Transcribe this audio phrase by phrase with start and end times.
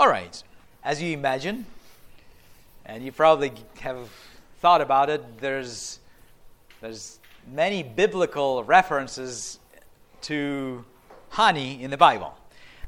[0.00, 0.42] All right,
[0.82, 1.66] as you imagine,
[2.86, 4.08] and you probably have
[4.60, 5.98] thought about it, there's,
[6.80, 7.18] there's
[7.52, 9.58] many biblical references
[10.22, 10.86] to
[11.28, 12.34] honey in the Bible.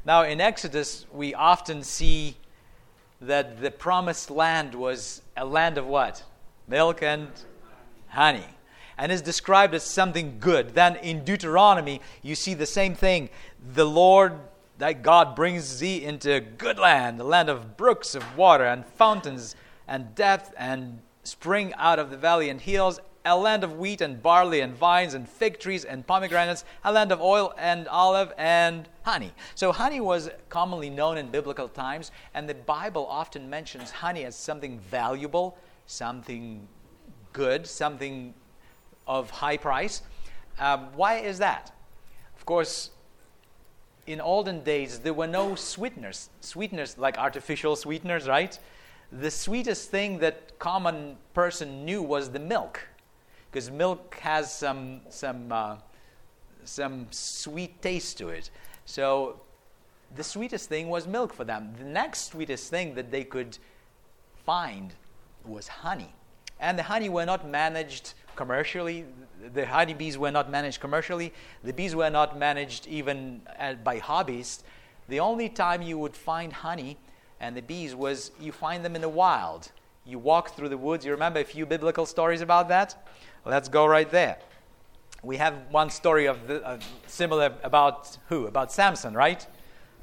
[0.03, 2.35] Now, in Exodus, we often see
[3.21, 6.23] that the promised land was a land of what?
[6.67, 7.27] Milk and
[8.07, 8.47] honey.
[8.97, 10.73] And is described as something good.
[10.73, 13.29] Then in Deuteronomy, you see the same thing.
[13.75, 14.39] The Lord
[14.77, 18.85] that God brings thee into a good land, a land of brooks of water and
[18.85, 19.55] fountains
[19.87, 24.21] and depth and spring out of the valley and hills, a land of wheat and
[24.21, 28.89] barley and vines and fig trees and pomegranates, a land of oil and olive and
[29.03, 29.31] honey.
[29.55, 34.35] So, honey was commonly known in biblical times, and the Bible often mentions honey as
[34.35, 36.67] something valuable, something
[37.31, 38.33] good, something
[39.07, 40.01] of high price.
[40.59, 41.71] Um, why is that?
[42.35, 42.89] Of course,
[44.05, 48.57] in olden days, there were no sweeteners, sweeteners like artificial sweeteners, right?
[49.11, 52.87] The sweetest thing that common person knew was the milk,
[53.51, 55.77] because milk has some some uh,
[56.65, 58.49] some sweet taste to it.
[58.85, 59.39] So
[60.15, 61.73] the sweetest thing was milk for them.
[61.77, 63.57] The next sweetest thing that they could
[64.45, 64.93] find
[65.45, 66.13] was honey,
[66.59, 69.05] and the honey were not managed commercially.
[69.53, 71.33] The honeybees were not managed commercially.
[71.63, 74.63] The bees were not managed even uh, by hobbyists.
[75.09, 76.97] The only time you would find honey
[77.39, 79.71] and the bees was you find them in the wild.
[80.05, 81.05] You walk through the woods.
[81.05, 83.07] You remember a few biblical stories about that?
[83.45, 84.37] Let's go right there.
[85.21, 88.47] We have one story of the, uh, similar about who?
[88.47, 89.45] About Samson, right?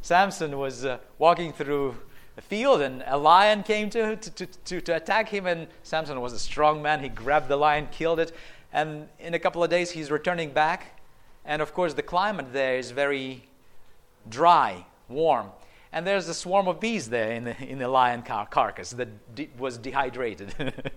[0.03, 1.97] Samson was uh, walking through
[2.41, 6.33] a field and a lion came to, to, to, to attack him and samson was
[6.33, 8.33] a strong man he grabbed the lion killed it
[8.73, 11.01] and in a couple of days he's returning back.
[11.45, 13.45] And of course the climate there is very
[14.29, 15.49] dry warm.
[15.93, 19.35] And there's a swarm of bees there in the, in the lion car- carcass that
[19.35, 20.55] de- was dehydrated.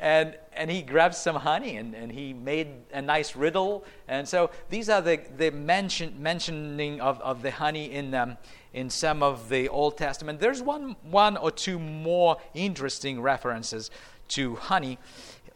[0.00, 3.84] And, and he grabbed some honey and, and he made a nice riddle.
[4.06, 8.36] And so these are the, the mention, mentioning of, of the honey in um,
[8.72, 10.40] in some of the Old Testament.
[10.40, 13.90] There's one, one or two more interesting references
[14.28, 14.98] to honey.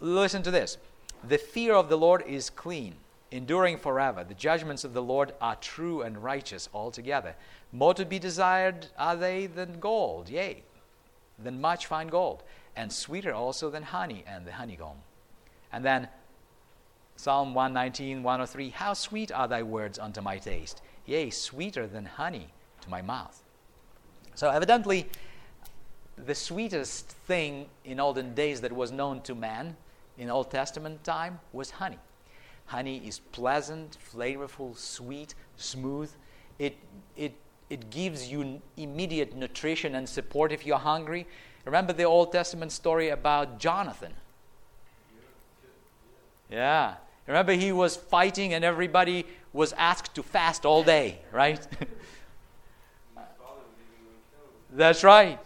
[0.00, 0.78] Listen to this
[1.24, 2.96] The fear of the Lord is clean,
[3.30, 4.24] enduring forever.
[4.24, 7.36] The judgments of the Lord are true and righteous altogether.
[7.70, 10.64] More to be desired are they than gold, yea,
[11.38, 12.42] than much fine gold,
[12.74, 14.98] and sweeter also than honey and the honeycomb.
[15.72, 16.08] And then
[17.16, 22.48] Psalm 119, 103 How sweet are thy words unto my taste, yea, sweeter than honey
[22.80, 23.42] to my mouth.
[24.34, 25.08] So, evidently,
[26.16, 29.76] the sweetest thing in olden days that was known to man
[30.18, 31.98] in Old Testament time was honey.
[32.66, 36.10] Honey is pleasant, flavorful, sweet, smooth.
[36.58, 36.76] It,
[37.16, 37.34] it,
[37.68, 41.26] it gives you immediate nutrition and support if you're hungry.
[41.64, 44.12] Remember the Old Testament story about Jonathan?
[46.50, 46.94] Yeah.
[47.26, 51.66] Remember he was fighting and everybody was asked to fast all day, right?
[54.70, 55.38] That's right.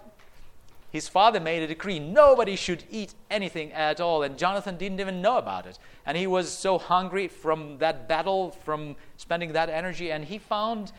[0.90, 5.20] His father made a decree nobody should eat anything at all, and Jonathan didn't even
[5.20, 5.78] know about it.
[6.06, 10.92] And he was so hungry from that battle, from spending that energy, and he found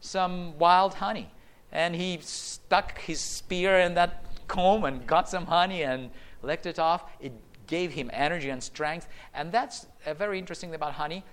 [0.00, 1.30] some wild honey.
[1.72, 6.10] And he stuck his spear in that comb and got some honey and
[6.42, 7.04] licked it off.
[7.20, 7.32] It
[7.66, 9.08] gave him energy and strength.
[9.34, 11.24] And that's a very interesting thing about honey.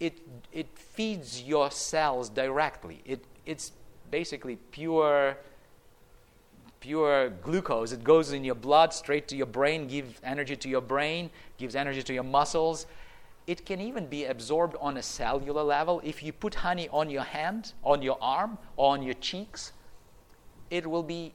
[0.00, 0.20] It,
[0.52, 3.02] it feeds your cells directly.
[3.04, 3.72] It, it's
[4.10, 5.38] basically pure
[6.82, 7.92] pure glucose.
[7.92, 11.76] It goes in your blood straight to your brain, gives energy to your brain, gives
[11.76, 12.86] energy to your muscles.
[13.46, 16.02] It can even be absorbed on a cellular level.
[16.04, 19.72] If you put honey on your hand, on your arm, on your cheeks,
[20.70, 21.32] it will be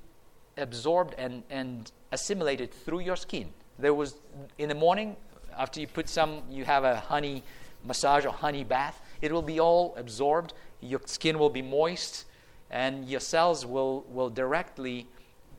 [0.57, 3.47] absorbed and, and assimilated through your skin.
[3.79, 4.15] There was
[4.57, 5.15] in the morning,
[5.57, 7.41] after you put some, you have a honey
[7.85, 10.53] massage or honey bath, it will be all absorbed.
[10.81, 12.25] Your skin will be moist,
[12.69, 15.07] and your cells will, will directly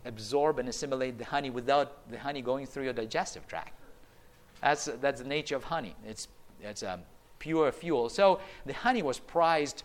[0.08, 3.78] absorb and assimilate the honey without the honey going through your digestive tract.
[4.62, 5.94] That's, that's the nature of honey.
[6.04, 6.26] It's,
[6.60, 6.98] it's a
[7.38, 8.08] pure fuel.
[8.08, 9.84] So the honey was prized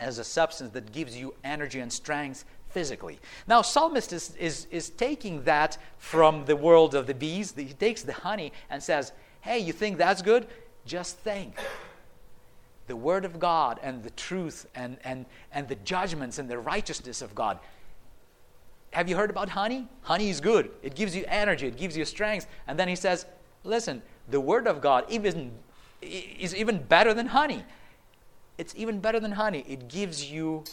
[0.00, 3.18] as a substance that gives you energy and strength physically.
[3.46, 7.52] Now, Psalmist is, is, is taking that from the world of the bees.
[7.56, 9.12] He takes the honey and says,
[9.42, 10.46] Hey, you think that's good?
[10.86, 11.54] Just think.
[12.86, 17.22] The Word of God and the truth and, and, and the judgments and the righteousness
[17.22, 17.58] of God
[18.90, 19.86] have you heard about honey?
[20.02, 20.70] Honey is good.
[20.82, 22.46] It gives you energy, it gives you strength.
[22.66, 23.26] And then he says,
[23.64, 25.52] listen, the word of God even,
[26.02, 27.64] is even better than honey.
[28.58, 29.64] It's even better than honey.
[29.68, 30.64] It gives you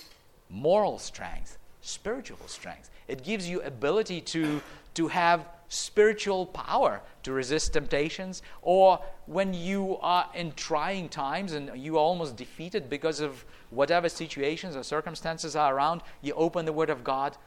[0.49, 2.89] moral strength, spiritual strength.
[3.07, 4.61] It gives you ability to,
[4.95, 11.71] to have spiritual power to resist temptations, or when you are in trying times and
[11.75, 16.73] you are almost defeated because of whatever situations or circumstances are around, you open the
[16.73, 17.37] Word of God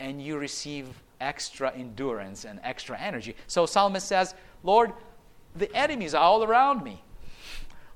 [0.00, 0.88] and you receive
[1.20, 3.34] extra endurance and extra energy.
[3.46, 4.92] So, Psalmist says, Lord,
[5.54, 7.02] the enemies are all around me.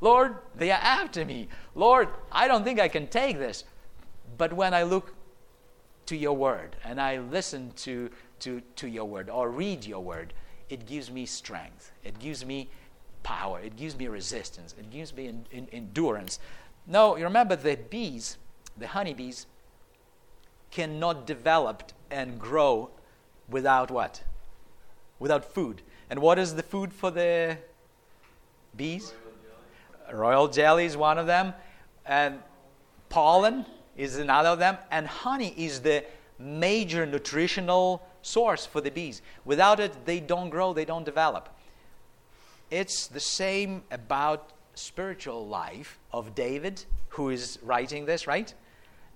[0.01, 1.49] Lord, they are after me.
[1.75, 3.65] Lord, I don't think I can take this.
[4.39, 5.15] But when I look
[6.07, 8.11] to your word and I listen to,
[8.41, 10.33] to, to your word or read your word,
[10.71, 11.93] it gives me strength.
[12.05, 12.71] It gives me
[13.23, 13.61] power.
[13.61, 14.75] It gives me resistance.
[14.79, 16.39] It gives me in, in, endurance.
[16.87, 18.39] No, you remember the bees,
[18.79, 19.47] the honeybees,
[20.71, 22.91] cannot develop and grow
[23.49, 24.23] without what?
[25.19, 25.83] Without food.
[26.09, 27.59] And what is the food for the
[28.77, 29.13] bees?
[30.13, 31.55] Royal jelly is one of them.
[32.07, 32.41] And
[33.09, 34.79] pollen is another of them.
[34.91, 36.05] And honey is the
[36.39, 39.23] major nutritional source for the bees.
[39.45, 41.49] Without it, they don't grow, they don't develop.
[42.71, 48.53] It's the same about spiritual life of David, who is writing this, right?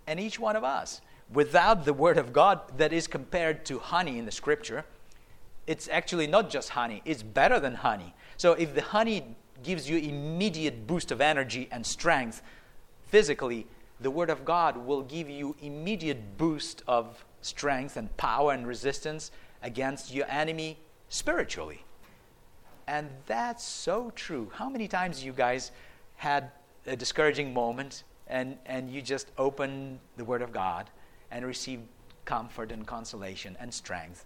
[0.07, 1.01] And each one of us.
[1.35, 4.85] Without the Word of God that is compared to honey in the Scripture,
[5.67, 8.15] it's actually not just honey, it's better than honey.
[8.37, 12.41] So if the honey gives you immediate boost of energy and strength
[13.09, 13.67] physically,
[14.01, 19.33] the Word of God will give you immediate boost of strength and power and resistance
[19.63, 20.79] against your enemy
[21.09, 21.85] spiritually.
[22.87, 24.53] And that's so true.
[24.55, 25.73] How many times you guys
[26.17, 26.53] had
[26.87, 30.91] a discouraging moment and, and you just opened the Word of God
[31.35, 31.81] and receive
[32.25, 34.25] comfort and consolation and strength?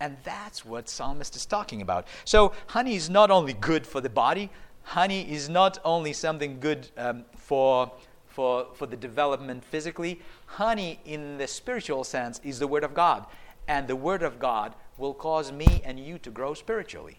[0.00, 2.06] And that's what Psalmist is talking about.
[2.24, 4.50] So, honey is not only good for the body,
[4.82, 7.90] honey is not only something good um, for
[8.32, 10.20] for, for the development physically.
[10.46, 13.26] Honey, in the spiritual sense, is the Word of God.
[13.68, 17.18] And the Word of God will cause me and you to grow spiritually.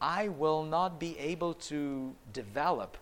[0.00, 2.96] I will not be able to develop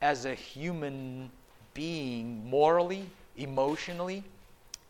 [0.00, 1.30] as a human
[1.74, 4.24] being morally, emotionally,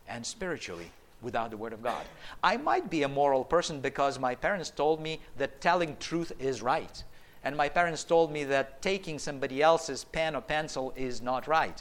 [0.09, 0.91] and spiritually
[1.21, 2.05] without the Word of God.
[2.43, 6.63] I might be a moral person because my parents told me that telling truth is
[6.63, 7.03] right.
[7.45, 11.81] And my parents told me that taking somebody else's pen or pencil is not right.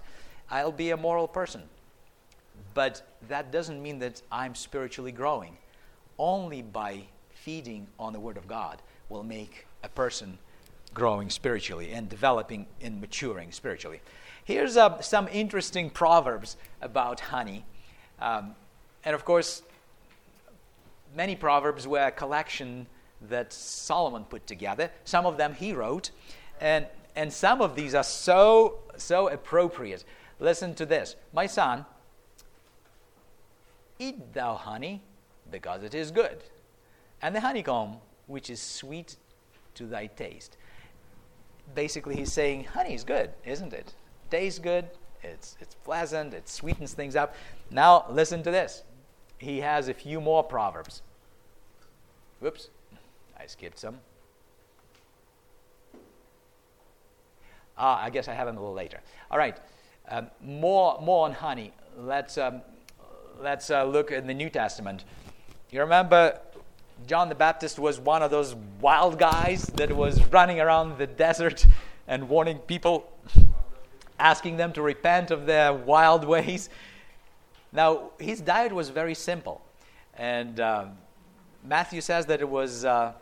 [0.49, 1.63] I'll be a moral person.
[2.73, 5.57] But that doesn't mean that I'm spiritually growing.
[6.19, 10.37] Only by feeding on the Word of God will make a person
[10.93, 14.01] growing spiritually and developing and maturing spiritually.
[14.47, 17.65] Here's uh, some interesting proverbs about honey.
[18.17, 18.55] Um,
[19.03, 19.61] and of course,
[21.13, 22.87] many proverbs were a collection
[23.27, 24.89] that Solomon put together.
[25.03, 26.11] Some of them he wrote,
[26.61, 30.05] and, and some of these are so, so appropriate.
[30.39, 31.83] Listen to this My son,
[33.99, 35.01] eat thou honey,
[35.51, 36.41] because it is good,
[37.21, 37.97] and the honeycomb,
[38.27, 39.17] which is sweet
[39.75, 40.55] to thy taste.
[41.75, 43.93] Basically, he's saying, honey is good, isn't it?
[44.29, 44.85] Tastes good,
[45.23, 47.35] it's, it's pleasant, it sweetens things up.
[47.71, 48.83] Now, listen to this.
[49.37, 51.01] He has a few more proverbs.
[52.39, 52.69] Whoops.
[53.39, 53.99] I skipped some.
[57.77, 58.99] Ah, I guess I have them a little later.
[59.29, 59.57] All right,
[60.09, 61.71] um, more, more on honey.
[61.97, 62.61] Let's, um,
[63.39, 65.03] let's uh, look in the New Testament.
[65.69, 66.39] You remember
[67.05, 71.67] John the Baptist was one of those wild guys that was running around the desert
[72.07, 73.11] and warning people,
[74.19, 76.69] asking them to repent of their wild ways.
[77.71, 79.61] Now, his diet was very simple.
[80.15, 80.97] And um,
[81.63, 83.13] Matthew says that it was uh,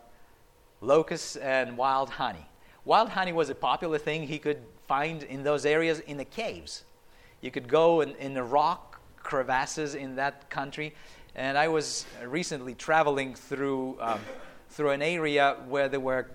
[0.81, 2.45] locusts and wild honey.
[2.85, 6.83] Wild honey was a popular thing he could find in those areas in the caves.
[7.41, 10.93] You could go in, in the rock crevasses in that country.
[11.35, 14.19] And I was recently traveling through, um,
[14.69, 16.27] through an area where there were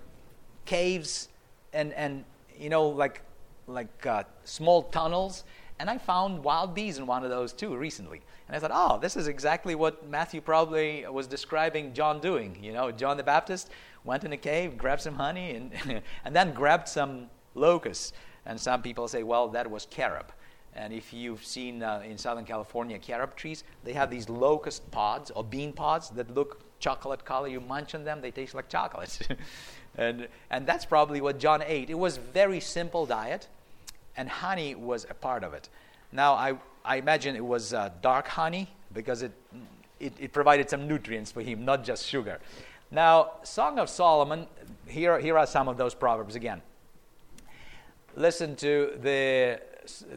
[0.66, 1.28] caves
[1.72, 2.24] and, and
[2.58, 3.22] you know, like,
[3.72, 5.44] like uh, small tunnels.
[5.78, 8.20] And I found wild bees in one of those too recently.
[8.48, 12.58] And I thought, oh, this is exactly what Matthew probably was describing John doing.
[12.62, 13.70] You know, John the Baptist
[14.04, 18.12] went in a cave, grabbed some honey, and, and then grabbed some locusts.
[18.44, 20.32] And some people say, well, that was carob.
[20.74, 25.30] And if you've seen uh, in Southern California carob trees, they have these locust pods
[25.30, 27.48] or bean pods that look chocolate color.
[27.48, 29.18] You munch on them, they taste like chocolate.
[29.96, 31.90] and, and that's probably what John ate.
[31.90, 33.48] It was very simple diet,
[34.20, 35.70] and honey was a part of it.
[36.12, 36.52] Now, I,
[36.84, 39.32] I imagine it was uh, dark honey because it,
[39.98, 42.38] it, it provided some nutrients for him, not just sugar.
[42.90, 44.46] Now, Song of Solomon,
[44.86, 46.60] here, here are some of those proverbs again.
[48.14, 49.58] Listen to the,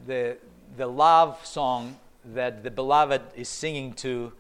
[0.06, 0.36] the,
[0.76, 1.96] the love song
[2.34, 4.34] that the beloved is singing to,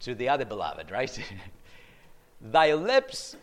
[0.00, 1.22] to the other beloved, right?
[2.40, 3.36] Thy lips,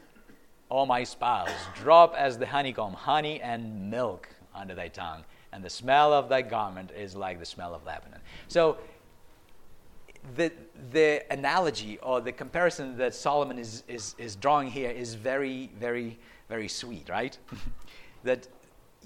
[0.72, 5.70] O my spouse, drop as the honeycomb, honey and milk under thy tongue, and the
[5.70, 8.20] smell of thy garment is like the smell of Lebanon.
[8.48, 8.78] So,
[10.36, 10.52] the,
[10.92, 16.20] the analogy or the comparison that Solomon is, is, is drawing here is very, very,
[16.50, 17.38] very sweet, right?
[18.24, 18.48] that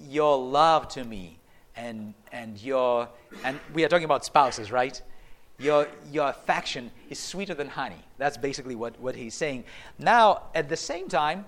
[0.09, 1.37] your love to me
[1.75, 3.07] and, and your,
[3.43, 5.01] and we are talking about spouses, right?
[5.59, 8.03] Your, your affection is sweeter than honey.
[8.17, 9.65] That's basically what, what he's saying.
[9.99, 11.45] Now, at the same time,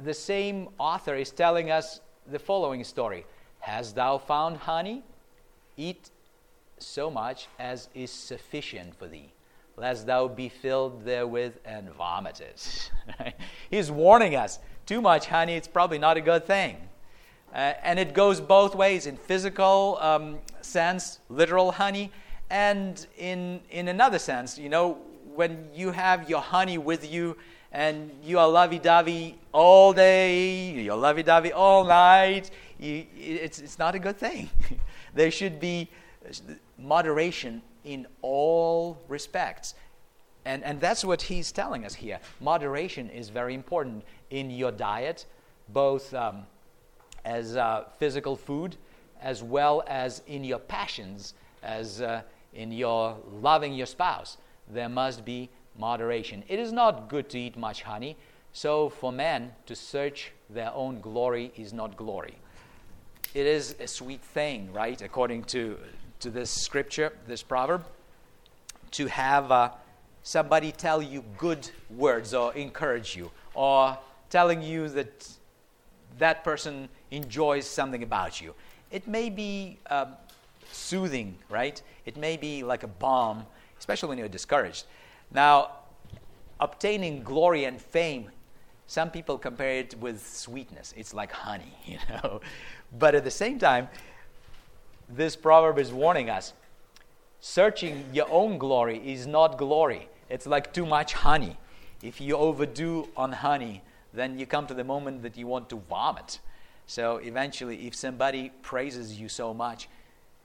[0.00, 3.24] the same author is telling us the following story
[3.64, 5.02] Hast thou found honey?
[5.78, 6.10] Eat
[6.78, 9.32] so much as is sufficient for thee,
[9.78, 12.60] lest thou be filled therewith and vomited.
[13.70, 16.76] He's warning us too much honey, it's probably not a good thing.
[17.54, 22.12] Uh, and it goes both ways in physical um, sense, literal honey,
[22.50, 24.58] and in, in another sense.
[24.58, 24.98] You know,
[25.34, 27.34] when you have your honey with you
[27.72, 33.78] and you are lovey dovey all day, you're lovey dovey all night, you, it's, it's
[33.78, 34.50] not a good thing.
[35.14, 35.88] there should be
[36.78, 39.74] moderation in all respects.
[40.44, 42.20] And, and that's what he's telling us here.
[42.40, 45.26] Moderation is very important in your diet,
[45.68, 46.46] both um,
[47.24, 48.76] as uh, physical food
[49.24, 54.36] as well as in your passions, as uh, in your loving your spouse.
[54.68, 56.44] There must be moderation.
[56.46, 58.16] It is not good to eat much honey,
[58.52, 62.36] so for men to search their own glory is not glory.
[63.34, 65.76] It is a sweet thing, right, according to,
[66.20, 67.84] to this scripture, this proverb,
[68.92, 69.70] to have uh,
[70.22, 73.98] somebody tell you good words or encourage you, or
[74.30, 75.28] telling you that
[76.18, 78.54] that person enjoys something about you.
[78.92, 80.14] It may be um,
[80.70, 81.82] soothing, right?
[82.06, 83.46] It may be like a balm,
[83.80, 84.84] especially when you're discouraged.
[85.32, 85.72] Now,
[86.60, 88.30] obtaining glory and fame,
[88.86, 90.94] some people compare it with sweetness.
[90.96, 92.40] It's like honey, you know.
[92.98, 93.88] But at the same time,
[95.08, 96.52] this proverb is warning us
[97.40, 100.08] searching your own glory is not glory.
[100.30, 101.58] It's like too much honey.
[102.02, 103.82] If you overdo on honey,
[104.14, 106.40] then you come to the moment that you want to vomit.
[106.86, 109.90] So eventually, if somebody praises you so much,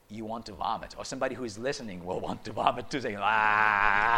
[0.09, 0.93] you want to vomit.
[0.97, 4.17] Or somebody who is listening will want to vomit too, saying, ah.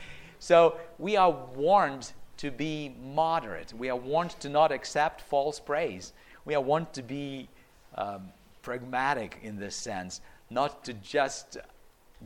[0.38, 3.72] so we are warned to be moderate.
[3.72, 6.12] We are warned to not accept false praise.
[6.44, 7.48] We warned to be
[7.96, 8.28] um,
[8.62, 10.20] pragmatic in this sense,
[10.50, 11.58] not to just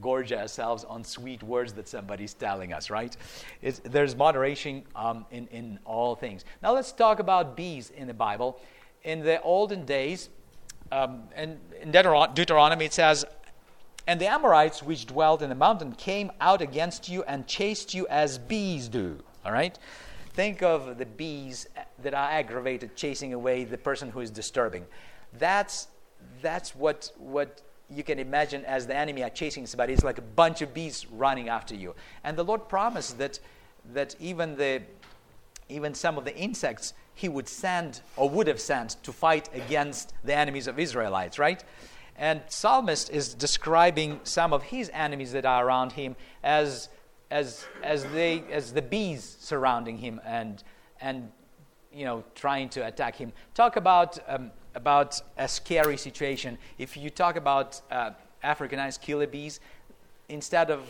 [0.01, 3.17] gorge ourselves on sweet words that somebody's telling us, right?
[3.63, 6.45] It's, there's moderation um, in, in all things.
[6.63, 8.61] Now let's talk about bees in the Bible.
[9.05, 10.29] In the olden days,
[10.93, 13.25] um, in, in Deuteronomy, it says,
[14.07, 18.07] And the Amorites which dwelt in the mountain came out against you and chased you
[18.09, 19.19] as bees do.
[19.45, 19.79] All right?
[20.39, 21.67] Think of the bees
[22.01, 24.87] that are aggravated chasing away the person who is disturbing.
[25.37, 25.89] That's,
[26.41, 30.23] that's what, what you can imagine as the enemy are chasing somebody, it's like a
[30.23, 31.93] bunch of bees running after you.
[32.23, 33.41] And the Lord promised that,
[33.93, 34.83] that even, the,
[35.69, 40.15] even some of the insects he would send or would have sent to fight against
[40.23, 41.65] the enemies of Israelites, right?
[42.17, 46.15] And Psalmist is describing some of his enemies that are around him
[46.45, 46.91] as,
[47.31, 50.63] as, as, they, as the bees surrounding him and,
[51.01, 51.31] and
[51.93, 53.33] you know, trying to attack him.
[53.55, 56.57] Talk about um, about a scary situation.
[56.79, 58.11] If you talk about uh,
[58.43, 59.61] Africanized killer bees,
[60.29, 60.81] instead of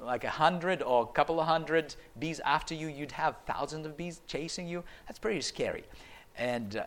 [0.00, 3.96] like a hundred or a couple of hundred bees after you, you'd have thousands of
[3.96, 4.82] bees chasing you.
[5.06, 5.84] That's pretty scary.
[6.36, 6.84] And uh,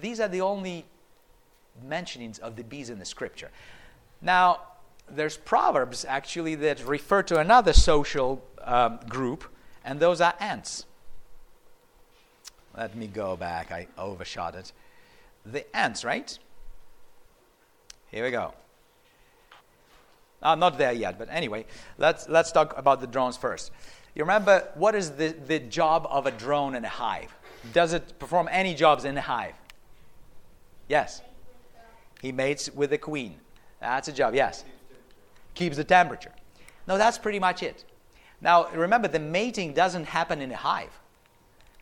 [0.00, 0.84] these are the only
[1.86, 3.50] mentionings of the bees in the scripture.
[4.20, 4.60] Now,
[5.14, 9.44] there's proverbs actually that refer to another social um, group,
[9.84, 10.86] and those are ants.
[12.76, 13.72] Let me go back.
[13.72, 14.72] I overshot it
[15.44, 16.38] the ants, right?
[18.10, 18.52] Here we go.
[20.42, 21.66] I'm not there yet, but anyway,
[21.98, 23.72] let's, let's talk about the drones first.
[24.14, 27.32] You remember what is the, the job of a drone in a hive?
[27.72, 29.54] Does it perform any jobs in a hive?
[30.88, 31.20] Yes.
[32.22, 33.36] He mates with the queen.
[33.80, 34.64] That's a job, yes.
[35.60, 36.32] Keeps the temperature.
[36.88, 37.84] No, that's pretty much it.
[38.40, 40.98] Now, remember, the mating doesn't happen in a hive.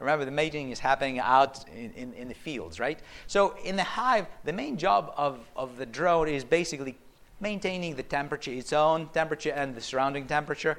[0.00, 2.98] Remember, the mating is happening out in, in, in, the fields, right?
[3.28, 6.96] So, in the hive, the main job of, of the drone is basically
[7.38, 10.76] maintaining the temperature, its own temperature, and the surrounding temperature.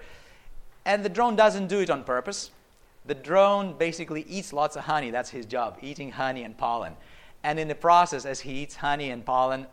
[0.83, 2.51] And the drone doesn't do it on purpose.
[3.05, 5.09] The drone basically eats lots of honey.
[5.09, 6.97] That's his job, eating honey and pollen.
[7.43, 9.67] And in the process, as he eats honey and pollen,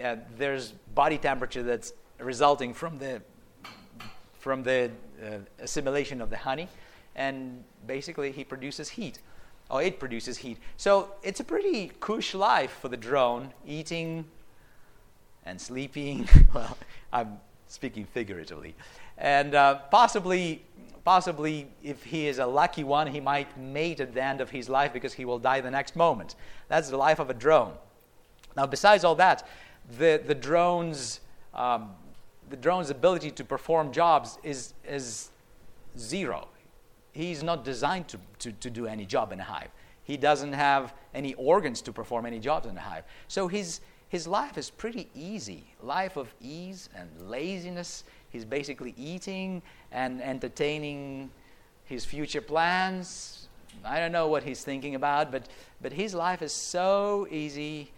[0.00, 1.92] uh, there's body temperature that's
[2.24, 3.22] resulting from the
[4.38, 4.90] from the
[5.24, 6.68] uh, assimilation of the honey,
[7.16, 9.20] and basically he produces heat,
[9.70, 10.58] or it produces heat.
[10.76, 14.26] So it's a pretty cush life for the drone, eating
[15.46, 16.28] and sleeping.
[16.54, 16.76] well,
[17.12, 17.38] I'm
[17.68, 18.74] speaking figuratively,
[19.16, 20.62] and uh, possibly
[21.04, 24.68] possibly if he is a lucky one, he might mate at the end of his
[24.68, 26.34] life because he will die the next moment.
[26.68, 27.74] That's the life of a drone.
[28.56, 29.46] Now, besides all that,
[29.98, 31.20] the, the drone's
[31.52, 31.90] um,
[32.50, 35.30] the drone's ability to perform jobs is, is
[35.98, 36.48] zero.
[37.12, 39.70] He's not designed to, to, to do any job in a hive.
[40.02, 43.04] He doesn't have any organs to perform any jobs in a hive.
[43.28, 48.04] So his, his life is pretty easy life of ease and laziness.
[48.30, 51.30] He's basically eating and entertaining
[51.84, 53.48] his future plans.
[53.84, 55.48] I don't know what he's thinking about, but,
[55.80, 57.92] but his life is so easy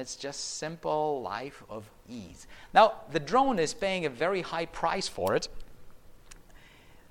[0.00, 2.46] it's just simple life of ease.
[2.72, 5.48] Now, the drone is paying a very high price for it.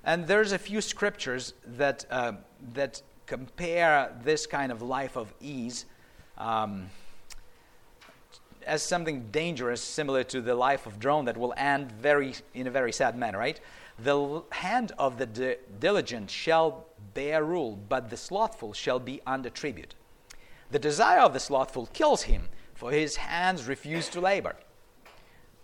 [0.04, 2.32] And there's a few scriptures that, uh,
[2.74, 5.86] that compare this kind of life of ease
[6.36, 6.90] um,
[8.66, 12.70] as something dangerous, similar to the life of drone that will end very, in a
[12.70, 13.60] very sad manner, right?
[13.98, 19.50] The hand of the di- diligent shall bear rule, but the slothful shall be under
[19.50, 19.94] tribute.
[20.70, 24.56] The desire of the slothful kills him, for his hands refuse to labor.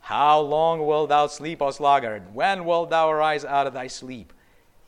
[0.01, 2.35] How long wilt thou sleep, O sluggard?
[2.35, 4.33] When wilt thou arise out of thy sleep?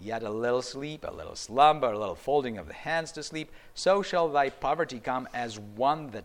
[0.01, 3.53] Yet a little sleep, a little slumber, a little folding of the hands to sleep,
[3.75, 6.25] so shall thy poverty come as one that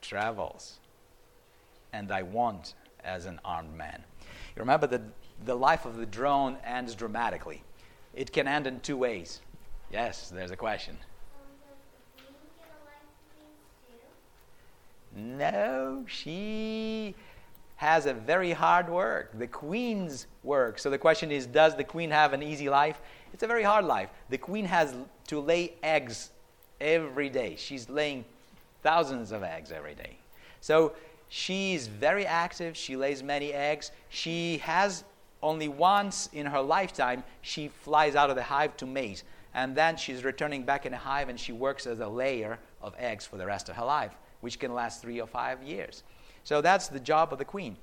[0.00, 0.78] travels,
[1.92, 4.04] and thy want as an armed man.
[4.20, 5.02] You remember that
[5.44, 7.64] the life of the drone ends dramatically.
[8.14, 9.40] It can end in two ways.
[9.90, 10.96] Yes, there's a question.
[15.16, 17.14] No, she
[17.76, 19.38] has a very hard work.
[19.38, 20.78] The queen's work.
[20.78, 23.00] So the question is Does the queen have an easy life?
[23.32, 24.10] It's a very hard life.
[24.28, 24.94] The queen has
[25.28, 26.30] to lay eggs
[26.80, 27.56] every day.
[27.56, 28.26] She's laying
[28.82, 30.18] thousands of eggs every day.
[30.60, 30.92] So
[31.30, 32.76] she's very active.
[32.76, 33.92] She lays many eggs.
[34.10, 35.04] She has
[35.42, 39.22] only once in her lifetime, she flies out of the hive to mate.
[39.54, 42.94] And then she's returning back in the hive and she works as a layer of
[42.98, 46.02] eggs for the rest of her life which can last three or five years.
[46.44, 47.76] So that's the job of the queen.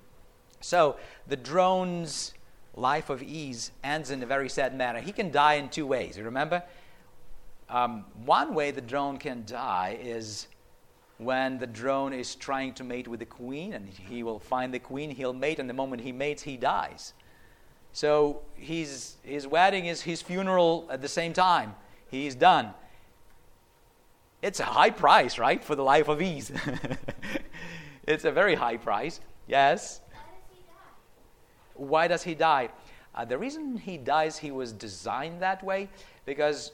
[0.61, 2.33] So the drone's
[2.75, 4.99] life of ease ends in a very sad manner.
[4.99, 6.17] He can die in two ways.
[6.17, 6.63] You remember?
[7.69, 10.47] Um, one way the drone can die is
[11.17, 14.79] when the drone is trying to mate with the queen, and he will find the
[14.79, 17.13] queen, he'll mate, and the moment he mates, he dies.
[17.91, 21.75] So his, his wedding is his funeral at the same time.
[22.09, 22.73] He's done.
[24.43, 26.51] It's a high price, right, for the life of ease.
[28.07, 29.21] it's a very high price.
[29.47, 30.01] Yes?
[31.75, 32.67] Why does he die?
[33.15, 35.87] Uh, the reason he dies, he was designed that way
[36.25, 36.73] because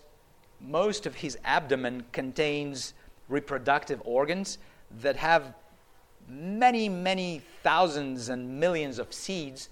[0.59, 2.95] most of his abdomen contains
[3.27, 4.57] reproductive organs
[5.01, 5.53] that have
[6.27, 9.69] many, many thousands and millions of seeds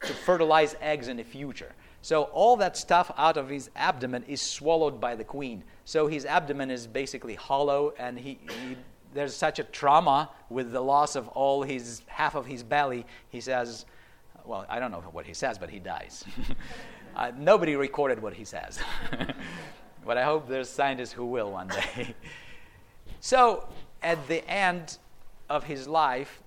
[0.00, 1.74] to fertilize eggs in the future.
[2.06, 5.64] So all that stuff out of his abdomen is swallowed by the queen.
[5.84, 8.76] So his abdomen is basically hollow, and he, he,
[9.12, 13.06] there's such a trauma with the loss of all his half of his belly.
[13.30, 13.86] He says,
[14.44, 16.24] well, I don't know what he says, but he dies.
[17.16, 18.78] uh, nobody recorded what he says,
[20.06, 22.14] but I hope there's scientists who will one day.
[23.20, 23.66] so
[24.00, 24.98] at the end
[25.50, 26.40] of his life,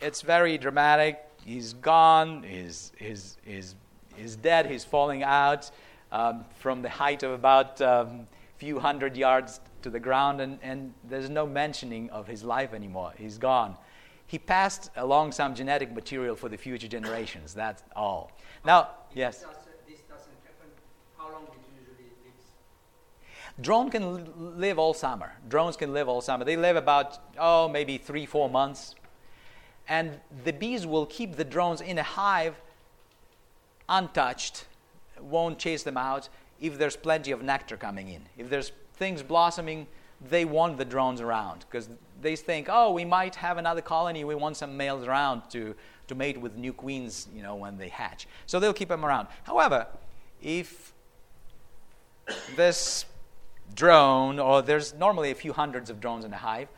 [0.00, 1.24] it's very dramatic.
[1.44, 2.42] He's gone.
[2.42, 3.76] His his his
[4.16, 4.66] He's dead.
[4.66, 5.70] He's falling out
[6.12, 8.26] um, from the height of about a um,
[8.56, 13.12] few hundred yards to the ground, and, and there's no mentioning of his life anymore.
[13.16, 13.76] He's gone.
[14.26, 17.54] He passed along some genetic material for the future generations.
[17.54, 18.32] That's all.
[18.64, 19.44] Now, yes.
[23.60, 25.32] Drone can live all summer.
[25.48, 26.44] Drones can live all summer.
[26.44, 28.94] They live about, oh, maybe three, four months.
[29.88, 32.60] And the bees will keep the drones in a hive
[33.88, 34.66] untouched,
[35.20, 36.28] won't chase them out
[36.60, 38.22] if there's plenty of nectar coming in.
[38.36, 39.86] If there's things blossoming,
[40.20, 41.88] they want the drones around because
[42.20, 44.24] they think, oh, we might have another colony.
[44.24, 45.74] We want some males around to,
[46.08, 48.26] to mate with new queens, you know, when they hatch.
[48.46, 49.28] So they'll keep them around.
[49.44, 49.86] However,
[50.42, 50.94] if
[52.56, 53.04] this
[53.74, 56.68] drone, or there's normally a few hundreds of drones in a hive,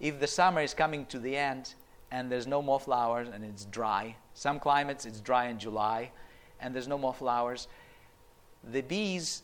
[0.00, 1.74] if the summer is coming to the end
[2.10, 6.10] and there's no more flowers and it's dry, some climates it's dry in July,
[6.64, 7.68] and there's no more flowers,
[8.72, 9.42] the bees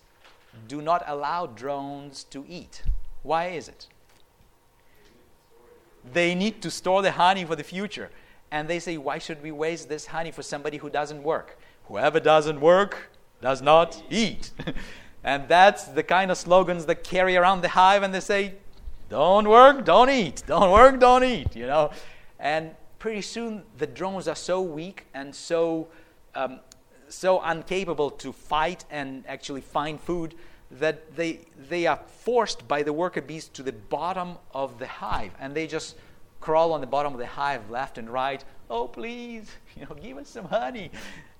[0.66, 2.82] do not allow drones to eat.
[3.22, 3.86] Why is it?
[6.12, 8.10] They need to store the honey for the future.
[8.50, 11.58] And they say, Why should we waste this honey for somebody who doesn't work?
[11.84, 13.10] Whoever doesn't work
[13.42, 14.50] does not eat.
[15.24, 18.54] and that's the kind of slogans that carry around the hive, and they say,
[19.10, 20.42] Don't work, don't eat.
[20.46, 21.54] Don't work, don't eat.
[21.54, 21.90] You know?
[22.38, 25.88] And pretty soon the drones are so weak and so,
[26.34, 26.60] um,
[27.10, 30.34] so incapable to fight and actually find food
[30.70, 35.32] that they, they are forced by the worker bees to the bottom of the hive.
[35.40, 35.96] And they just
[36.40, 38.42] crawl on the bottom of the hive left and right.
[38.70, 40.90] Oh please you know give us some honey.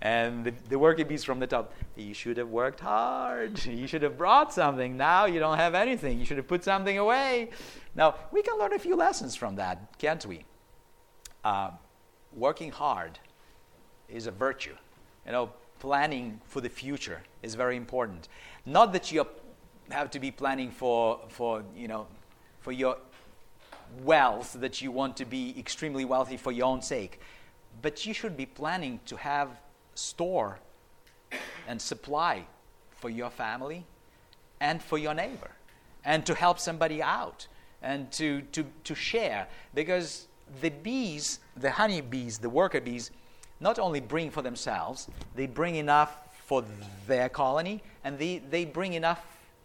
[0.03, 3.65] And the, the worker bees from the top you should have worked hard.
[3.71, 4.97] You should have brought something.
[4.97, 6.19] Now you don't have anything.
[6.19, 7.51] You should have put something away.
[7.95, 10.45] Now we can learn a few lessons from that can't we?
[11.45, 11.71] Uh,
[12.33, 13.19] working hard
[14.09, 14.75] is a virtue
[15.27, 18.29] you know planning for the future is very important.
[18.65, 19.27] Not that you
[19.91, 22.07] have to be planning for, for, you know,
[22.61, 22.99] for your
[24.03, 27.19] wealth, that you want to be extremely wealthy for your own sake,
[27.83, 29.49] but you should be planning to have
[29.95, 30.61] store
[31.67, 32.45] and supply
[32.91, 33.85] for your family
[34.61, 35.51] and for your neighbor
[36.05, 37.47] and to help somebody out
[37.83, 40.29] and to, to, to share because
[40.61, 43.11] the bees, the honey bees, the worker bees,
[43.61, 46.65] not only bring for themselves, they bring enough for
[47.07, 49.25] their colony, and they, they bring enough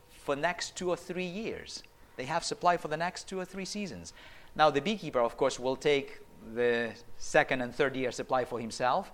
[0.10, 1.82] for next two or three years.
[2.18, 4.14] They have supply for the next two or three seasons.
[4.56, 6.20] Now, the beekeeper, of course, will take
[6.54, 9.12] the second and third year supply for himself,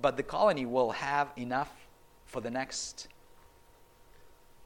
[0.00, 1.70] but the colony will have enough
[2.26, 3.08] for the next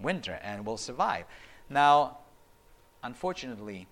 [0.00, 1.24] winter and will survive.
[1.68, 2.18] Now,
[3.02, 3.88] unfortunately,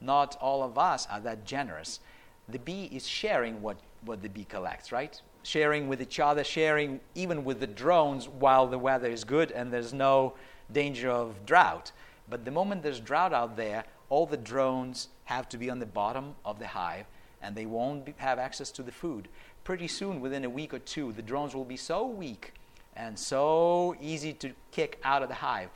[0.00, 2.00] not all of us are that generous.
[2.48, 5.20] The bee is sharing what, what the bee collects, right?
[5.42, 9.72] sharing with each other, sharing even with the drones while the weather is good and
[9.72, 10.34] there's no
[10.72, 11.92] danger of drought.
[12.28, 15.86] But the moment there's drought out there, all the drones have to be on the
[15.86, 17.06] bottom of the hive
[17.42, 19.28] and they won't be, have access to the food.
[19.64, 22.54] Pretty soon, within a week or two, the drones will be so weak
[22.96, 25.70] and so easy to kick out of the hive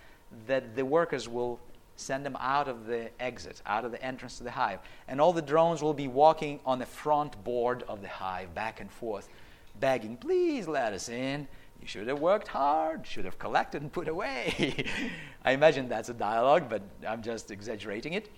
[0.46, 1.58] that the workers will
[1.96, 4.80] send them out of the exit, out of the entrance to the hive.
[5.08, 8.80] And all the drones will be walking on the front board of the hive back
[8.80, 9.28] and forth
[9.80, 11.46] begging, please let us in.
[11.80, 14.86] You should have worked hard, should have collected and put away.
[15.44, 18.30] I imagine that's a dialogue, but I'm just exaggerating it.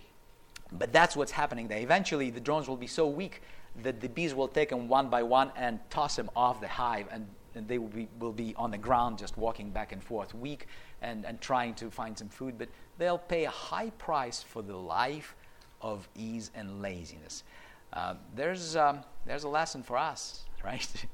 [0.72, 1.78] But that's what's happening there.
[1.78, 3.42] Eventually, the drones will be so weak
[3.82, 7.06] that the bees will take them one by one and toss them off the hive,
[7.12, 10.34] and, and they will be, will be on the ground just walking back and forth,
[10.34, 10.66] weak
[11.02, 12.58] and, and trying to find some food.
[12.58, 15.34] But they'll pay a high price for the life
[15.80, 17.44] of ease and laziness.
[17.92, 21.06] Uh, there's, um, there's a lesson for us right?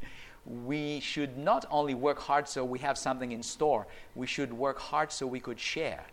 [0.46, 4.78] we should not only work hard so we have something in store, we should work
[4.78, 6.04] hard so we could share.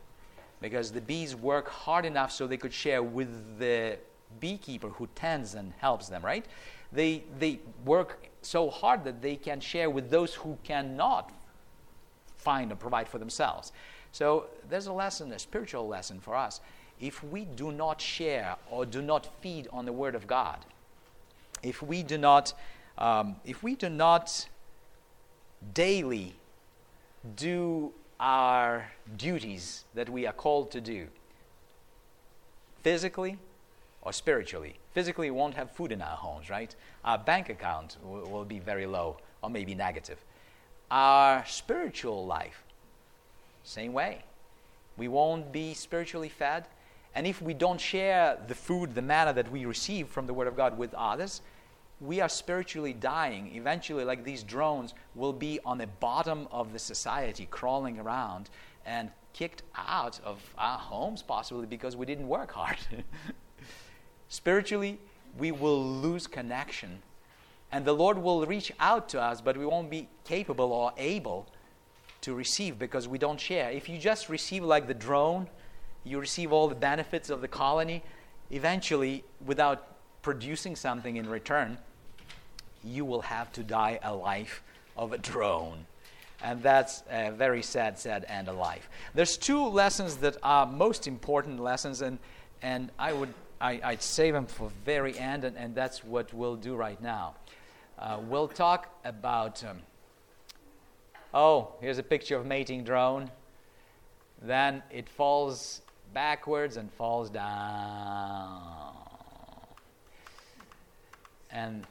[0.61, 3.97] Because the bees work hard enough so they could share with the
[4.39, 6.45] beekeeper who tends and helps them, right?
[6.93, 11.31] They, they work so hard that they can share with those who cannot
[12.41, 13.71] find and provide for themselves.
[14.11, 16.59] So there's a lesson, a spiritual lesson for us.
[16.99, 20.59] If we do not share or do not feed on the Word of God,
[21.63, 22.53] if we do not
[22.97, 24.47] um, if we do not
[25.73, 26.35] daily
[27.35, 31.07] do our duties that we are called to do,
[32.83, 33.37] physically
[34.03, 36.75] or spiritually, physically we won't have food in our homes, right?
[37.03, 40.17] Our bank account will, will be very low or maybe negative.
[40.91, 42.63] Our spiritual life,
[43.63, 44.23] same way.
[44.97, 46.67] We won't be spiritually fed.
[47.15, 50.47] And if we don't share the food, the manna that we receive from the Word
[50.47, 51.41] of God with others,
[52.01, 53.55] we are spiritually dying.
[53.55, 58.49] Eventually, like these drones, will be on the bottom of the society, crawling around
[58.85, 62.77] and kicked out of our homes, possibly because we didn't work hard.
[64.27, 64.99] Spiritually,
[65.37, 67.01] we will lose connection.
[67.71, 71.47] And the Lord will reach out to us, but we won't be capable or able
[72.21, 73.71] to receive because we don't share.
[73.71, 75.47] If you just receive like the drone,
[76.03, 78.03] you receive all the benefits of the colony,
[78.49, 79.87] eventually, without
[80.21, 81.77] producing something in return,
[82.83, 84.63] you will have to die a life
[84.97, 85.85] of a drone.
[86.43, 88.89] And that's a very sad, sad end of life.
[89.13, 92.17] There's two lessons that are most important lessons, and,
[92.61, 96.55] and I would I, would save them for very end, and, and that's what we'll
[96.55, 97.35] do right now.
[98.01, 99.63] Uh, we'll talk about.
[99.63, 99.77] Um,
[101.35, 103.29] oh, here's a picture of mating drone.
[104.41, 108.95] Then it falls backwards and falls down.
[111.51, 111.85] And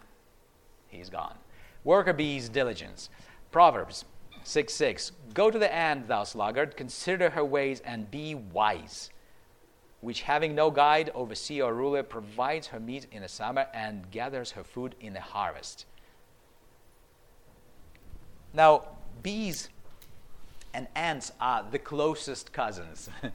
[0.88, 1.36] he's gone.
[1.84, 3.08] Worker bees diligence.
[3.52, 4.04] Proverbs
[4.42, 5.12] 6 6.
[5.32, 9.10] Go to the ant, thou sluggard, consider her ways and be wise.
[10.00, 14.52] which having no guide, overseer, or ruler, provides her meat in the summer and gathers
[14.52, 15.84] her food in the harvest.
[18.52, 18.88] Now,
[19.22, 19.68] bees
[20.74, 23.08] and ants are the closest cousins.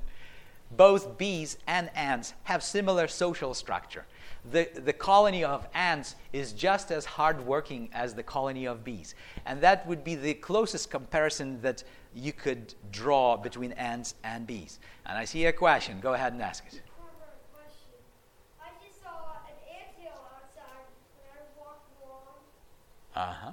[0.71, 4.06] Both bees and ants have similar social structure.
[4.51, 9.15] The, the colony of ants is just as hardworking as the colony of bees.
[9.45, 14.80] And that would be the closest comparison that you could draw between ants and bees.
[15.06, 15.99] And I see a question.
[15.99, 16.82] Go ahead and ask it.
[23.15, 23.51] Uh huh.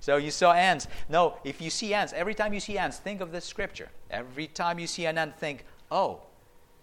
[0.00, 0.88] So you saw ants.
[1.08, 3.90] No, if you see ants, every time you see ants, think of this scripture.
[4.10, 6.20] Every time you see an ant, think, oh,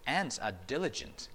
[0.06, 1.28] ants are diligent.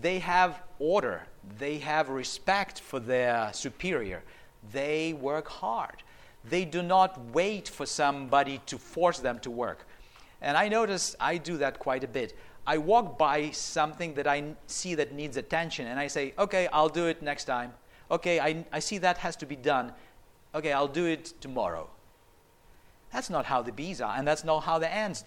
[0.00, 1.22] They have order,
[1.58, 4.22] they have respect for their superior,
[4.72, 6.02] they work hard.
[6.48, 9.86] They do not wait for somebody to force them to work.
[10.40, 12.36] And I notice I do that quite a bit.
[12.66, 16.88] I walk by something that I see that needs attention, and I say, okay, I'll
[16.88, 17.72] do it next time.
[18.10, 19.92] Okay, I, I see that has to be done.
[20.54, 21.88] Okay, I'll do it tomorrow.
[23.12, 25.24] That's not how the bees are, and that's not how the ants.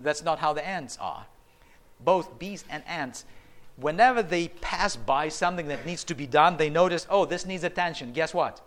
[0.00, 1.26] That's not how the ants are.
[2.00, 3.24] Both bees and ants,
[3.76, 7.64] whenever they pass by something that needs to be done, they notice, oh, this needs
[7.64, 8.12] attention.
[8.12, 8.60] Guess what?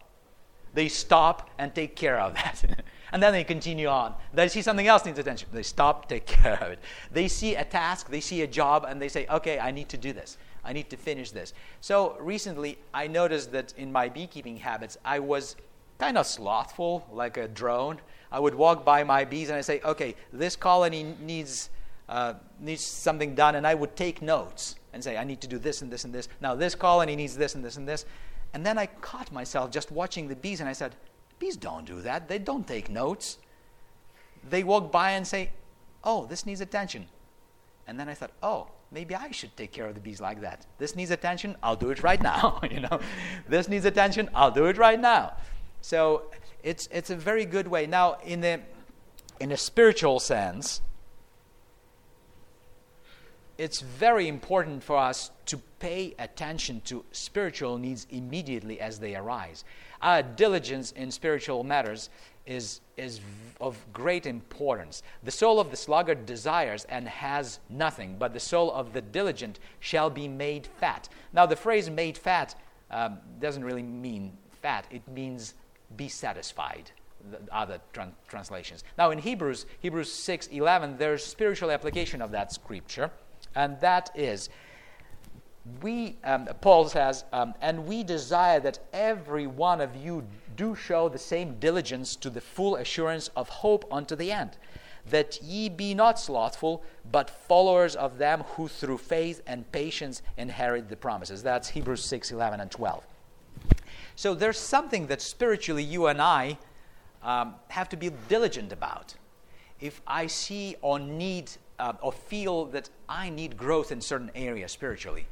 [0.76, 2.64] they stop and take care of that.
[3.12, 4.14] and then they continue on.
[4.34, 5.50] They see something else needs attention.
[5.52, 6.80] They stop, take care of it.
[7.12, 9.98] They see a task, they see a job, and they say, okay, I need to
[9.98, 10.38] do this.
[10.64, 11.54] I need to finish this.
[11.80, 15.56] So recently, I noticed that in my beekeeping habits, I was
[15.98, 18.00] kind of slothful, like a drone.
[18.32, 21.70] I would walk by my bees and I say, okay, this colony needs,
[22.10, 25.58] uh, needs something done, and I would take notes and say, I need to do
[25.58, 26.28] this and this and this.
[26.42, 28.06] Now, this colony needs this and this and this.
[28.54, 30.96] And then I caught myself just watching the bees and I said,
[31.40, 32.30] Bees don't do that.
[32.30, 33.38] They don't take notes.
[34.50, 35.52] They walk by and say,
[36.04, 37.08] Oh, this needs attention.
[37.88, 40.66] And then I thought, Oh, maybe I should take care of the bees like that.
[40.78, 42.62] This needs attention, I'll do it right now.
[42.72, 43.02] you know,
[43.50, 45.34] this needs attention, I'll do it right now.
[45.86, 46.24] So
[46.64, 47.86] it's, it's a very good way.
[47.86, 48.60] Now, in the
[49.40, 50.82] in a spiritual sense,
[53.60, 59.64] it's very important for us to pay attention to spiritual needs immediately as they arise.
[60.02, 62.10] Our diligence in spiritual matters
[62.48, 63.22] is, is
[63.62, 65.04] of great importance.
[65.22, 69.60] The soul of the sluggard desires and has nothing, but the soul of the diligent
[69.82, 71.10] shall be made fat.
[71.32, 72.56] Now, the phrase made fat
[72.90, 75.54] um, doesn't really mean fat, it means
[75.96, 76.92] be satisfied
[77.52, 77.80] other
[78.28, 78.84] translations.
[78.98, 83.12] Now in Hebrews, Hebrews 6:11, there's spiritual application of that scripture
[83.56, 84.50] and that is
[85.82, 90.24] we um, paul says um, and we desire that every one of you
[90.56, 94.52] do show the same diligence to the full assurance of hope unto the end
[95.10, 100.88] that ye be not slothful but followers of them who through faith and patience inherit
[100.88, 103.04] the promises that's hebrews 6 11 and 12
[104.16, 106.58] so there's something that spiritually you and i
[107.24, 109.16] um, have to be diligent about
[109.80, 114.72] if i see or need uh, or feel that I need growth in certain areas
[114.72, 115.28] spiritually,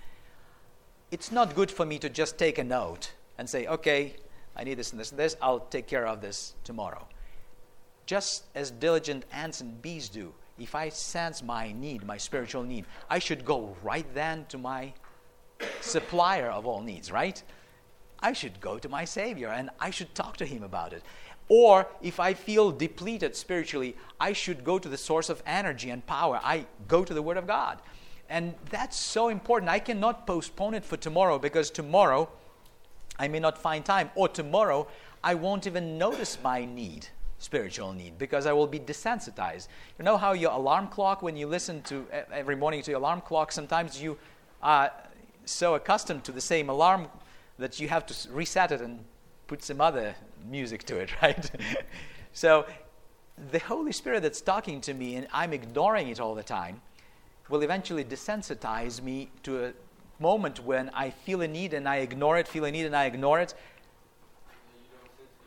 [1.11, 4.15] it's not good for me to just take a note and say, okay,
[4.55, 7.07] I need this and this and this, I'll take care of this tomorrow.
[8.05, 12.85] Just as diligent ants and bees do, if I sense my need, my spiritual need,
[13.09, 14.93] I should go right then to my
[15.81, 17.41] supplier of all needs, right?
[18.23, 21.03] I should go to my Savior and I should talk to Him about it.
[21.49, 26.05] Or if I feel depleted spiritually, I should go to the source of energy and
[26.07, 26.39] power.
[26.41, 27.79] I go to the Word of God.
[28.29, 29.69] And that's so important.
[29.69, 32.29] I cannot postpone it for tomorrow because tomorrow
[33.19, 34.09] I may not find time.
[34.15, 34.87] Or tomorrow
[35.21, 37.07] I won't even notice my need,
[37.39, 39.67] spiritual need, because I will be desensitized.
[39.99, 43.21] You know how your alarm clock, when you listen to every morning to your alarm
[43.21, 44.17] clock, sometimes you
[44.61, 44.91] are
[45.45, 47.09] so accustomed to the same alarm
[47.63, 49.05] that you have to reset it and
[49.47, 50.15] put some other
[50.49, 51.49] music to it, right?
[52.33, 52.65] so
[53.51, 56.81] the Holy Spirit that's talking to me and I'm ignoring it all the time
[57.49, 59.73] will eventually desensitize me to a
[60.19, 63.05] moment when I feel a need and I ignore it, feel a need and I
[63.05, 63.53] ignore it.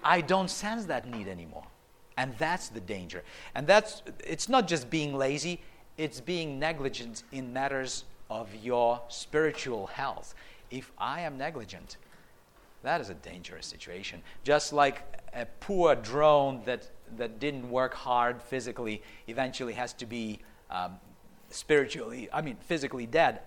[0.03, 1.67] I don't sense that need anymore.
[2.17, 3.25] And that's the danger.
[3.55, 5.61] And that's it's not just being lazy,
[5.99, 10.35] it's being negligent in matters of your spiritual health.
[10.71, 11.99] If I am negligent,
[12.87, 14.23] that is a dangerous situation.
[14.45, 15.03] Just like
[15.35, 20.99] a poor drone that, that didn't work hard physically eventually has to be um,
[21.51, 23.41] spiritually, I mean, physically dead.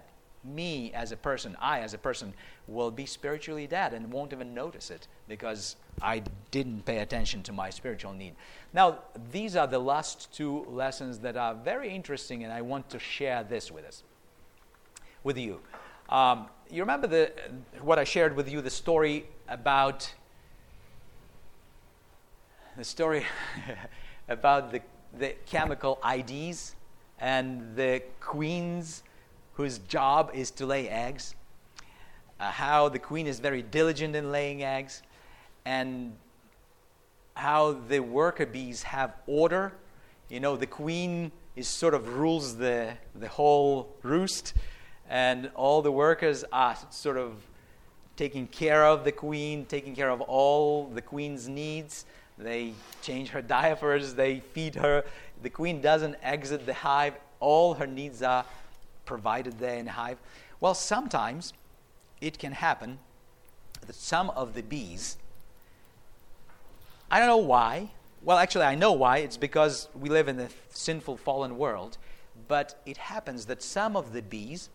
[0.44, 2.34] Me as a person, I as a person,
[2.68, 7.52] will be spiritually dead and won't even notice it because I didn't pay attention to
[7.52, 8.36] my spiritual need.
[8.74, 9.00] Now,
[9.32, 13.44] these are the last two lessons that are very interesting, and I want to share
[13.44, 14.04] this with us.
[15.24, 15.60] with you.
[16.08, 17.32] Um, you remember the,
[17.82, 20.14] what I shared with you, the story about
[22.78, 23.26] the story
[24.30, 24.82] about the,
[25.18, 26.76] the chemical IDs
[27.20, 29.04] and the queens
[29.54, 31.34] whose job is to lay eggs.
[32.40, 35.02] Uh, how the queen is very diligent in laying eggs,
[35.66, 36.16] and
[37.34, 39.74] how the worker bees have order.
[40.30, 44.54] You know, the queen is sort of rules the, the whole roost,
[45.10, 47.34] and all the workers are sort of
[48.16, 52.06] taking care of the queen, taking care of all the queen's needs.
[52.38, 55.04] They change her diapers, they feed her.
[55.42, 58.46] The queen doesn't exit the hive, all her needs are
[59.06, 60.18] provided there in the hive.
[60.60, 61.54] Well, sometimes
[62.22, 63.00] it can happen
[63.88, 65.18] that some of the bees,
[67.10, 67.90] I don't know why,
[68.22, 69.20] well, actually, I know why.
[69.20, 71.98] It's because we live in a sinful, fallen world.
[72.48, 74.70] But it happens that some of the bees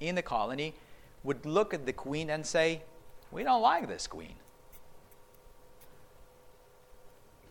[0.00, 0.74] in the colony
[1.22, 2.82] would look at the queen and say,
[3.30, 4.34] We don't like this queen.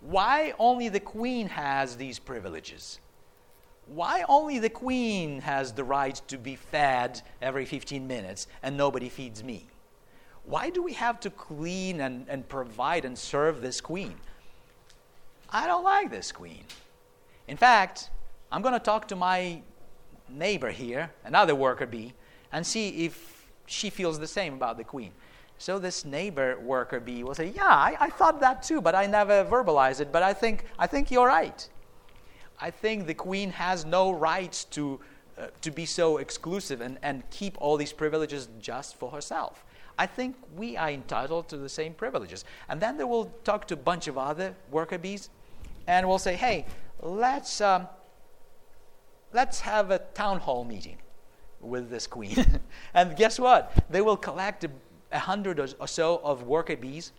[0.02, 3.00] Why only the queen has these privileges?
[3.86, 9.10] Why only the queen has the right to be fed every 15 minutes and nobody
[9.10, 9.68] feeds me?
[10.46, 14.16] Why do we have to clean and, and provide and serve this queen?
[15.50, 16.64] I don't like this queen.
[17.48, 18.10] In fact,
[18.52, 19.62] I'm going to talk to my
[20.30, 22.14] neighbor here, another worker bee,
[22.52, 25.12] and see if she feels the same about the queen.
[25.58, 29.06] So this neighbor worker bee will say, "Yeah, I, I, thought that too, but I
[29.06, 30.12] never verbalized it.
[30.12, 31.68] But I think I think you're right.
[32.62, 35.00] I think the queen has no rights to
[35.38, 39.66] uh, to be so exclusive and, and keep all these privileges just for herself.
[39.98, 42.46] I think we are entitled to the same privileges.
[42.70, 45.30] And then they will talk to a bunch of other worker bees,
[45.88, 46.66] and we'll say, "Hey,
[47.02, 47.88] let's um,
[49.34, 51.00] let's have a town hall meeting."
[51.62, 52.60] With this queen.
[52.94, 53.74] and guess what?
[53.90, 54.66] They will collect
[55.12, 57.12] a hundred or so of worker bees,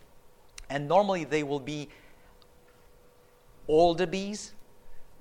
[0.69, 1.89] and normally they will be
[3.69, 4.53] older bees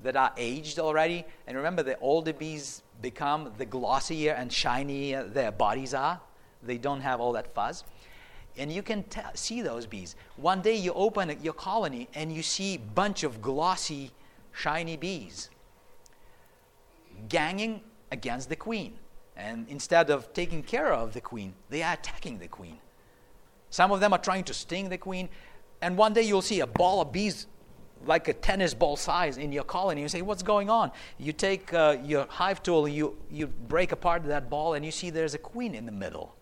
[0.03, 1.25] that are aged already.
[1.47, 6.19] And remember, the older bees become the glossier and shinier their bodies are.
[6.63, 7.84] They don't have all that fuzz.
[8.58, 10.15] And you can t- see those bees.
[10.36, 14.12] One day you open your colony and you see a bunch of glossy,
[14.51, 15.49] shiny bees
[17.27, 18.93] ganging against the queen.
[19.39, 22.78] And instead of taking care of the queen, they are attacking the queen.
[23.69, 25.30] Some of them are trying to sting the queen.
[25.82, 27.47] And one day you'll see a ball of bees
[28.06, 30.02] like a tennis ball size in your colony.
[30.02, 30.91] You say, What's going on?
[31.17, 35.10] You take uh, your hive tool, you, you break apart that ball, and you see
[35.10, 36.36] there's a queen in the middle.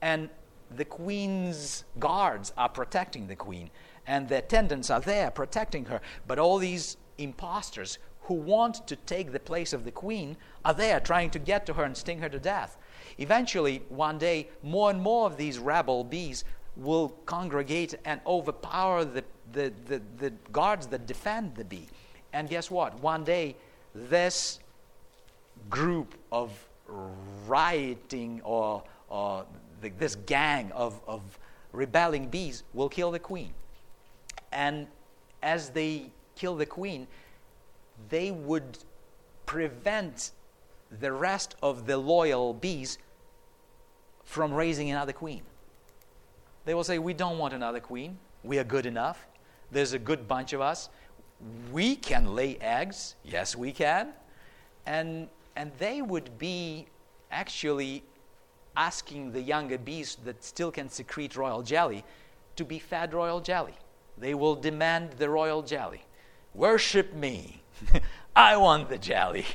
[0.00, 0.30] And
[0.70, 3.68] the queen's guards are protecting the queen,
[4.06, 6.00] and the attendants are there protecting her.
[6.28, 11.00] But all these imposters who want to take the place of the queen are there
[11.00, 12.78] trying to get to her and sting her to death.
[13.18, 16.44] Eventually, one day, more and more of these rebel bees
[16.76, 21.88] will congregate and overpower the, the, the, the guards that defend the bee.
[22.32, 22.98] And guess what?
[23.00, 23.56] One day,
[23.94, 24.60] this
[25.68, 26.50] group of
[27.46, 29.44] rioting or, or
[29.80, 31.22] the, this gang of, of
[31.72, 33.52] rebelling bees will kill the queen.
[34.52, 34.86] And
[35.42, 37.06] as they kill the queen,
[38.08, 38.78] they would
[39.46, 40.32] prevent
[41.00, 42.98] the rest of the loyal bees
[44.24, 45.42] from raising another queen.
[46.64, 48.18] They will say, We don't want another queen.
[48.44, 49.26] We are good enough.
[49.70, 50.88] There's a good bunch of us.
[51.72, 53.16] We can lay eggs.
[53.24, 54.12] Yes, we can.
[54.86, 56.86] And, and they would be
[57.30, 58.04] actually
[58.76, 62.04] asking the younger bees that still can secrete royal jelly
[62.56, 63.74] to be fed royal jelly.
[64.18, 66.02] They will demand the royal jelly.
[66.54, 67.61] Worship me.
[68.36, 69.46] I want the jelly.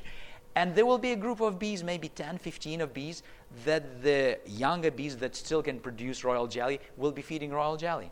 [0.56, 3.22] And there will be a group of bees, maybe 10, 15 of bees,
[3.64, 8.12] that the younger bees that still can produce royal jelly will be feeding royal jelly.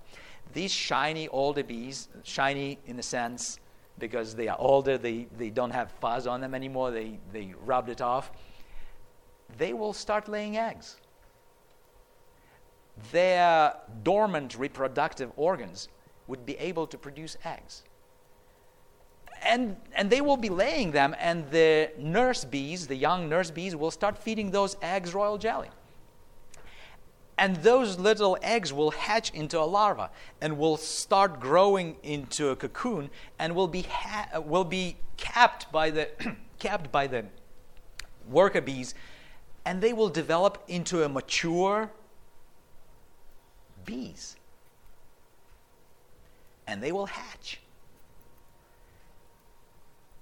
[0.54, 3.60] These shiny older bees, shiny in the sense
[3.98, 7.90] because they are older, they, they don't have fuzz on them anymore, they, they rubbed
[7.90, 8.32] it off,
[9.58, 10.98] they will start laying eggs.
[13.12, 13.74] Their
[14.04, 15.88] dormant reproductive organs
[16.28, 17.84] would be able to produce eggs
[19.46, 23.76] and, and they will be laying them, and the nurse bees, the young nurse bees,
[23.76, 25.70] will start feeding those eggs royal jelly.
[27.38, 30.10] And those little eggs will hatch into a larva
[30.42, 35.90] and will start growing into a cocoon and will be, ha- will be capped by
[35.92, 36.10] the,
[36.60, 37.26] capped by the
[38.28, 38.96] worker bees,
[39.66, 41.92] and they will develop into a mature
[43.84, 44.38] bees.
[46.68, 47.60] And they will hatch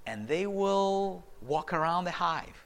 [0.05, 2.65] and they will walk around the hive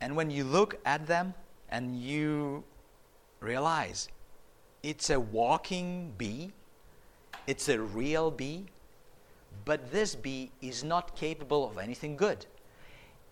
[0.00, 1.34] And when you look at them
[1.70, 2.64] and you
[3.40, 4.08] realize
[4.82, 6.52] it's a walking bee,
[7.46, 8.66] it's a real bee,
[9.64, 12.46] but this bee is not capable of anything good.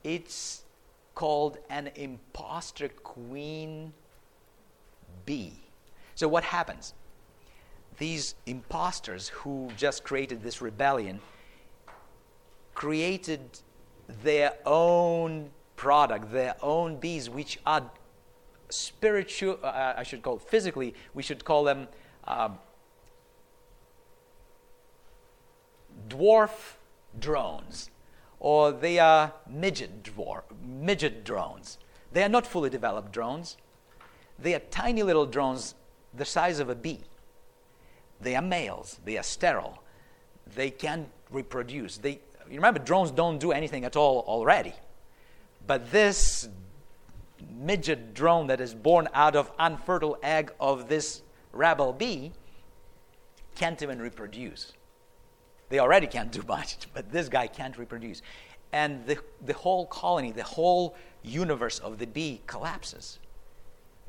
[0.04, 0.64] It's
[1.14, 3.92] called an imposter queen
[5.26, 5.54] bee.
[6.14, 6.94] So, what happens?
[7.98, 11.20] These imposters who just created this rebellion
[12.74, 13.40] created
[14.22, 17.90] their own product, their own bees, which are
[18.68, 21.88] spiritual, uh, I should call physically, we should call them
[22.24, 22.50] uh,
[26.08, 26.74] dwarf
[27.18, 27.90] drones,
[28.38, 31.78] or they are midget, dwarf, midget drones.
[32.12, 33.56] They are not fully developed drones.
[34.38, 35.74] They are tiny little drones
[36.14, 37.00] the size of a bee.
[38.20, 38.98] They are males.
[39.04, 39.82] They are sterile.
[40.54, 41.98] They can't reproduce.
[41.98, 42.20] They,
[42.50, 44.74] you remember, drones don't do anything at all already.
[45.66, 46.48] But this
[47.48, 51.22] midget drone that is born out of unfertile egg of this
[51.52, 52.32] rebel bee
[53.54, 54.72] can't even reproduce.
[55.68, 58.22] They already can't do much, but this guy can't reproduce.
[58.72, 63.18] And the, the whole colony, the whole universe of the bee collapses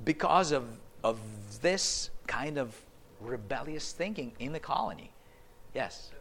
[0.03, 0.65] because of,
[1.03, 1.19] of
[1.61, 2.75] this kind of
[3.19, 5.11] rebellious thinking in the colony.
[5.73, 6.11] Yes?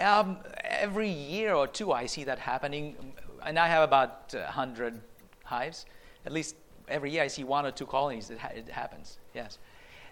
[0.00, 2.96] Um, every year or two, I see that happening.
[3.44, 5.00] And I have about 100
[5.44, 5.86] hives.
[6.26, 6.56] At least
[6.88, 9.18] every year, I see one or two colonies that ha- it happens.
[9.34, 9.58] Yes.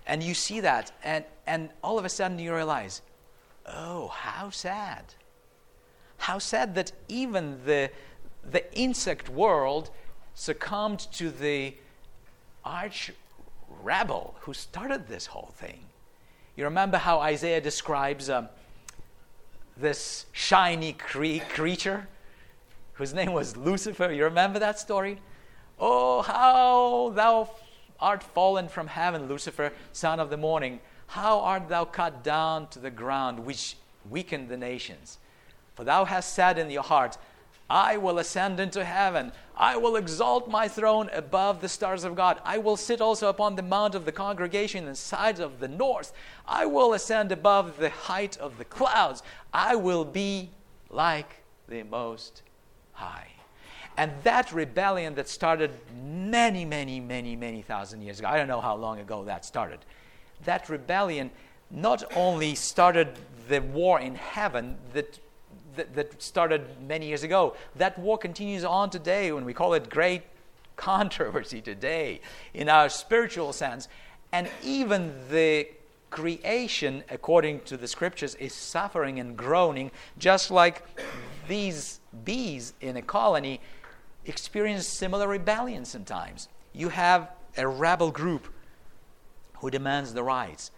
[0.07, 3.03] And you see that, and, and all of a sudden you realize
[3.69, 5.05] Oh, how sad.
[6.17, 7.91] How sad that even the,
[8.51, 9.91] the insect world
[10.35, 11.75] succumbed to the
[12.65, 13.13] arch
[13.83, 15.81] rebel who started this whole thing.
[16.57, 18.49] You remember how Isaiah describes um,
[19.81, 22.09] this shiny cre- creature
[22.95, 24.13] whose name was Lucifer?
[24.13, 25.21] You remember that story?
[25.79, 27.51] Oh, how thou
[28.01, 30.81] art fallen from heaven, Lucifer, son of the morning.
[31.09, 33.77] How art thou cut down to the ground, which
[34.09, 35.19] weakened the nations?
[35.75, 37.17] For thou hast said in your heart,
[37.71, 39.33] I will ascend into heaven.
[39.57, 42.41] I will exalt my throne above the stars of God.
[42.45, 45.69] I will sit also upon the mount of the congregation in the sides of the
[45.69, 46.13] north.
[46.47, 49.23] I will ascend above the height of the clouds.
[49.53, 50.51] I will be
[50.91, 52.43] like the Most
[52.93, 53.29] High.
[53.97, 55.73] And that rebellion that started
[56.05, 59.81] many, many, many, many thousand years ago, I don't know how long ago that started
[60.45, 61.31] that rebellion
[61.71, 63.09] not only started
[63.49, 65.19] the war in heaven that,
[65.79, 69.89] that, that, started many years ago, that war continues on today when we call it
[69.89, 70.23] great
[70.77, 72.21] controversy today
[72.53, 73.89] in our spiritual sense.
[74.33, 75.69] And even the
[76.11, 80.85] creation, according to the scriptures, is suffering and groaning, just like
[81.49, 83.61] these bees in a colony
[84.27, 86.49] experience similar rebellion sometimes.
[86.73, 88.53] You have a rebel group
[89.55, 90.71] who demands the rights.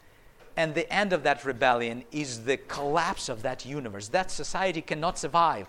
[0.60, 4.08] And the end of that rebellion is the collapse of that universe.
[4.08, 5.66] That society cannot survive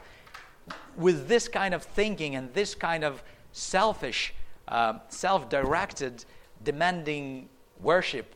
[0.97, 3.23] with this kind of thinking and this kind of
[3.53, 4.33] selfish,
[4.67, 6.25] uh, self directed,
[6.65, 7.47] demanding
[7.79, 8.35] worship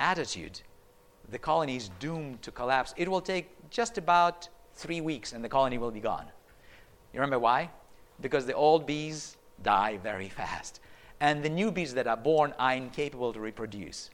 [0.00, 0.58] attitude.
[1.30, 2.94] The colony is doomed to collapse.
[2.96, 6.24] It will take just about three weeks and the colony will be gone.
[7.12, 7.68] You remember why?
[8.22, 10.80] Because the old bees die very fast
[11.20, 14.08] and the new bees that are born are incapable to reproduce.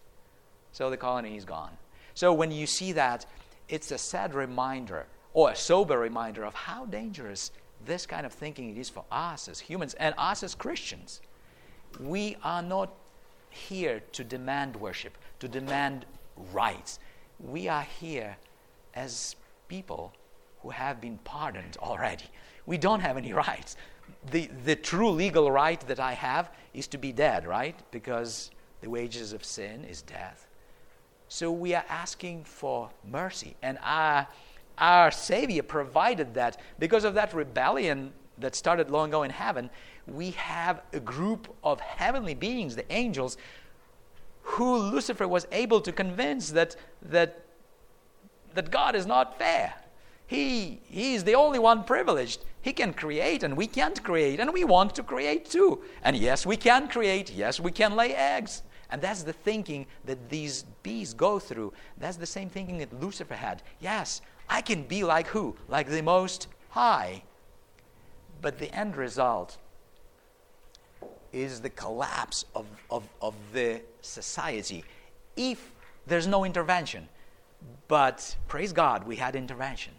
[0.74, 1.70] So the colony is gone.
[2.12, 3.24] So when you see that,
[3.70, 7.50] it's a sad reminder or a sober reminder of how dangerous
[7.86, 11.22] this kind of thinking it is for us as humans and us as Christians.
[11.98, 12.92] We are not
[13.48, 16.04] here to demand worship, to demand
[16.52, 16.98] rights.
[17.40, 18.36] We are here
[18.94, 19.36] as
[19.68, 20.12] people
[20.60, 22.26] who have been pardoned already.
[22.66, 23.76] We don't have any rights
[24.30, 27.78] the, the true legal right that I have is to be dead, right?
[27.90, 28.50] Because
[28.80, 30.46] the wages of sin is death.
[31.34, 33.56] So we are asking for mercy.
[33.60, 34.28] And our,
[34.78, 36.60] our Savior provided that.
[36.78, 39.68] Because of that rebellion that started long ago in heaven,
[40.06, 43.36] we have a group of heavenly beings, the angels,
[44.42, 47.44] who Lucifer was able to convince that, that,
[48.54, 49.74] that God is not fair.
[50.28, 52.44] He, he is the only one privileged.
[52.62, 55.82] He can create, and we can't create, and we want to create too.
[56.04, 57.32] And yes, we can create.
[57.32, 58.62] Yes, we can lay eggs.
[58.88, 61.72] And that's the thinking that these bees go through.
[61.98, 63.62] That's the same thinking that Lucifer had.
[63.80, 65.56] Yes, I can be like who?
[65.68, 67.24] Like the Most High.
[68.40, 69.58] But the end result
[71.32, 74.84] is the collapse of, of, of the society
[75.36, 75.72] if
[76.06, 77.08] there's no intervention.
[77.88, 79.94] But praise God, we had intervention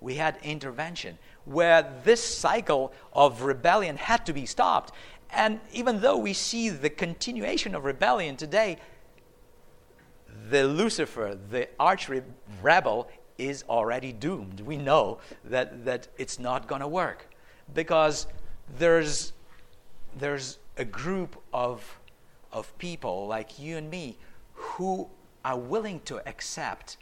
[0.00, 4.92] we had intervention where this cycle of rebellion had to be stopped.
[5.30, 8.78] And even though we see the continuation of rebellion today,
[10.50, 12.10] the Lucifer, the arch
[12.62, 14.60] rebel, is already doomed.
[14.60, 17.28] We know that, that it's not going to work
[17.72, 18.26] because
[18.78, 19.32] there's,
[20.16, 21.98] there's a group of,
[22.52, 24.18] of people like you and me
[24.54, 25.08] who
[25.44, 26.96] are willing to accept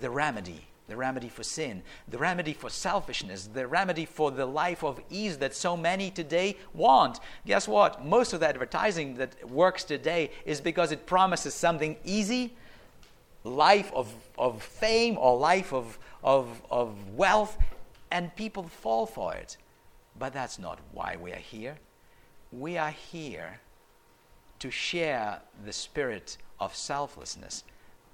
[0.00, 4.82] the remedy the remedy for sin, the remedy for selfishness, the remedy for the life
[4.82, 7.20] of ease that so many today want.
[7.46, 8.04] Guess what?
[8.04, 12.56] Most of the advertising that works today is because it promises something easy,
[13.44, 17.56] life of, of fame or life of, of, of wealth,
[18.10, 19.56] and people fall for it.
[20.18, 21.76] But that's not why we are here.
[22.52, 23.60] We are here
[24.58, 27.64] to share the spirit of selflessness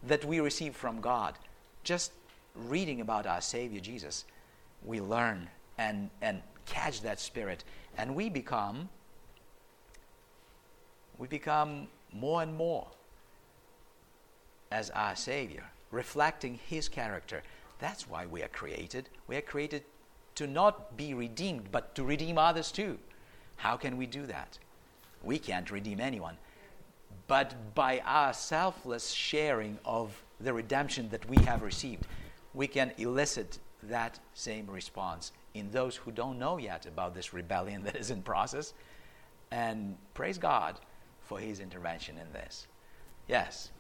[0.05, 1.35] that we receive from God.
[1.83, 2.13] Just
[2.55, 4.25] reading about our Savior Jesus,
[4.85, 5.49] we learn
[5.79, 7.65] and, and catch that spirit,
[7.99, 8.89] and we become
[11.19, 12.87] we become more and more
[14.71, 17.43] as our Savior, reflecting His character.
[17.79, 19.09] That's why we are created.
[19.27, 19.85] We are created
[20.37, 22.99] to not be redeemed, but to redeem others too.
[23.57, 24.59] How can we do that?
[25.23, 26.37] We can't redeem anyone.
[27.27, 32.07] But by our selfless sharing of the redemption that we have received,
[32.55, 37.83] we can elicit that same response in those who don't know yet about this rebellion
[37.85, 38.75] that is in process.
[39.51, 40.81] And praise God
[41.23, 42.67] for his intervention in this.
[43.27, 43.71] Yes.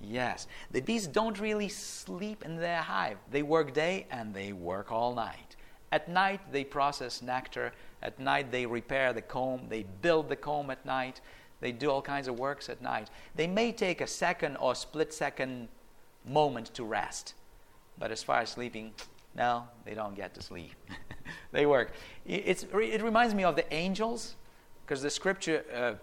[0.00, 0.46] Yes.
[0.70, 3.18] The bees don't really sleep in their hive.
[3.30, 5.56] They work day and they work all night.
[5.90, 7.72] At night, they process nectar.
[8.02, 9.62] At night, they repair the comb.
[9.68, 11.20] They build the comb at night.
[11.60, 13.10] They do all kinds of works at night.
[13.34, 15.68] They may take a second or split second
[16.24, 17.34] moment to rest.
[17.98, 18.92] But as far as sleeping,
[19.34, 20.72] no, they don't get to sleep.
[21.52, 21.92] they work.
[22.26, 24.36] It's, it reminds me of the angels,
[24.84, 25.94] because the scripture uh,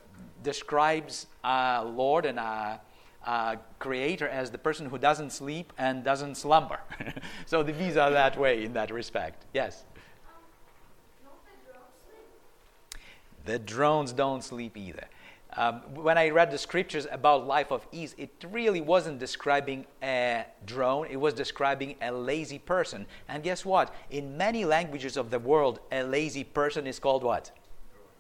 [0.44, 2.80] describes our Lord and our,
[3.26, 6.80] our Creator as the person who doesn't sleep and doesn't slumber.
[7.46, 9.46] so the bees are that way in that respect.
[9.54, 9.84] Yes?
[10.28, 10.42] Um,
[13.46, 15.06] the drones don't sleep either.
[15.58, 20.44] Um, when I read the scriptures about life of ease, it really wasn't describing a
[20.66, 23.06] drone, it was describing a lazy person.
[23.30, 23.94] And guess what?
[24.10, 27.52] In many languages of the world, a lazy person is called what?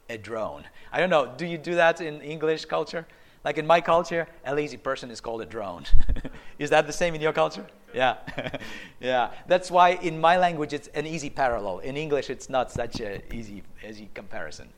[0.09, 0.63] A drone.
[0.93, 3.05] I don't know, do you do that in English culture?
[3.45, 5.83] Like in my culture, a lazy person is called a drone.
[6.59, 7.67] is that the same in your culture?
[7.93, 8.17] Yeah.
[8.99, 9.33] yeah.
[9.47, 11.77] That's why in my language it's an easy parallel.
[11.79, 14.69] In English, it's not such an easy, easy comparison.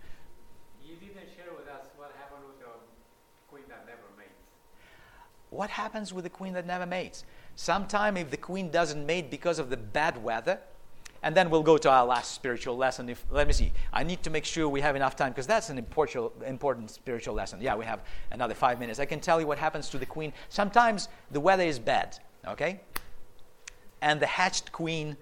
[0.86, 2.68] You didn't share with us what happened with the
[3.49, 4.36] queen that never mates.
[5.49, 7.24] What happens with the queen that never mates?
[7.55, 10.59] Sometime, if the queen doesn't mate because of the bad weather,
[11.28, 13.09] and then we'll go to our last spiritual lesson.
[13.09, 15.69] If let me see, I need to make sure we have enough time because that's
[15.69, 17.59] an important, important spiritual lesson.
[17.61, 17.99] Yeah, we have
[18.32, 18.97] another five minutes.
[18.97, 20.32] I can tell you what happens to the queen.
[20.47, 22.17] Sometimes the weather is bad,
[22.47, 22.80] okay,
[24.01, 25.17] and the hatched queen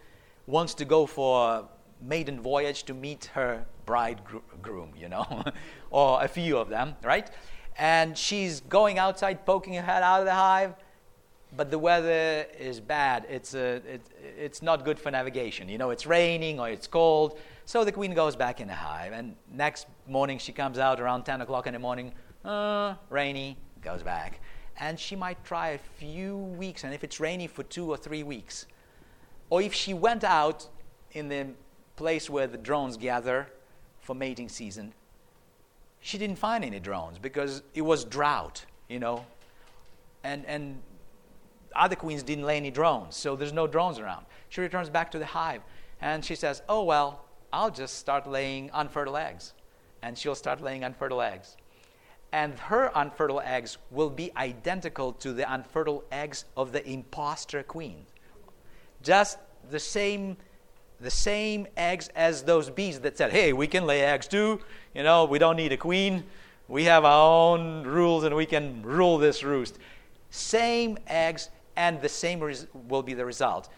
[0.46, 1.64] wants to go for a
[2.00, 5.44] maiden voyage to meet her bridegroom, you know,
[5.90, 7.32] or a few of them, right?
[7.78, 10.76] and she's going outside, poking her head out of the hive,
[11.56, 13.26] but the weather is bad.
[13.30, 14.02] It's, a, it,
[14.38, 15.70] it's not good for navigation.
[15.70, 17.40] You know, it's raining or it's cold.
[17.66, 21.24] So the queen goes back in the hive, and next morning she comes out around
[21.24, 24.40] 10 o'clock in the morning, uh, rainy, goes back.
[24.78, 28.24] And she might try a few weeks, and if it's rainy, for two or three
[28.24, 28.68] weeks.
[29.50, 30.68] Or if she went out
[31.12, 31.48] in the
[31.96, 33.48] place where the drones gather
[34.02, 34.94] for mating season,
[36.02, 39.26] she didn't find any drones because it was drought, you know.
[40.24, 40.82] And, and
[41.76, 44.26] other queens didn't lay any drones, so there's no drones around.
[44.50, 45.62] She returns back to the hive
[46.02, 49.54] and she says, Oh, well, I'll just start laying unfertile eggs.
[50.02, 51.58] And she'll start laying unfertile eggs.
[52.32, 58.06] And her unfertile eggs will be identical to the unfertile eggs of the impostor queen.
[59.02, 60.38] Just the same
[61.00, 64.62] the same eggs as those bees that said, hey, we can lay eggs too.
[64.94, 66.24] You know, we don't need a queen.
[66.68, 69.78] We have our own rules and we can rule this roost.
[70.30, 73.70] Same eggs, and the same res- will be the result.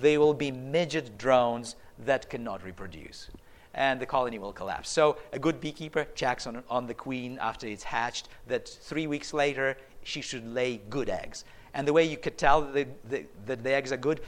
[0.00, 3.28] They will be midget drones that cannot reproduce.
[3.74, 4.88] And the colony will collapse.
[4.88, 9.32] So, a good beekeeper checks on, on the queen after it's hatched that three weeks
[9.32, 11.44] later she should lay good eggs.
[11.74, 14.20] And the way you could tell that the, the, the eggs are good,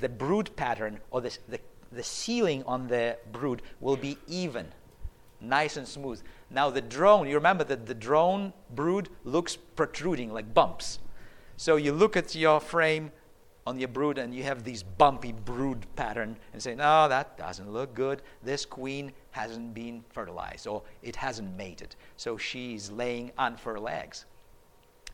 [0.00, 1.60] the brood pattern or the, the
[1.92, 4.66] the sealing on the brood will be even.
[5.40, 6.20] nice and smooth.
[6.50, 10.98] Now, the drone, you remember that the drone brood looks protruding like bumps.
[11.60, 13.12] So you look at your frame
[13.66, 17.70] on your brood and you have these bumpy brood pattern and say, no, that doesn't
[17.70, 18.22] look good.
[18.42, 21.96] This queen hasn't been fertilized or it hasn't mated.
[22.16, 24.24] So she's laying unfertile eggs.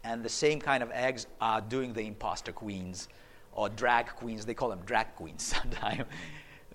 [0.05, 3.09] And the same kind of eggs are doing the imposter queens
[3.51, 4.47] or drag queens.
[4.47, 6.05] They call them drag queens sometimes.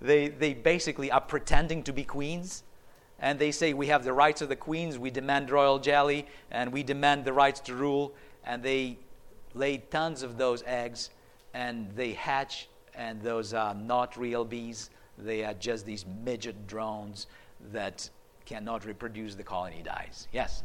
[0.02, 2.64] they, they basically are pretending to be queens.
[3.20, 6.74] And they say, We have the rights of the queens, we demand royal jelly, and
[6.74, 8.14] we demand the rights to rule.
[8.44, 8.98] And they
[9.54, 11.10] lay tons of those eggs,
[11.54, 14.90] and they hatch, and those are not real bees.
[15.18, 17.28] They are just these midget drones
[17.72, 18.10] that
[18.46, 19.36] cannot reproduce.
[19.36, 20.28] The colony dies.
[20.32, 20.64] Yes?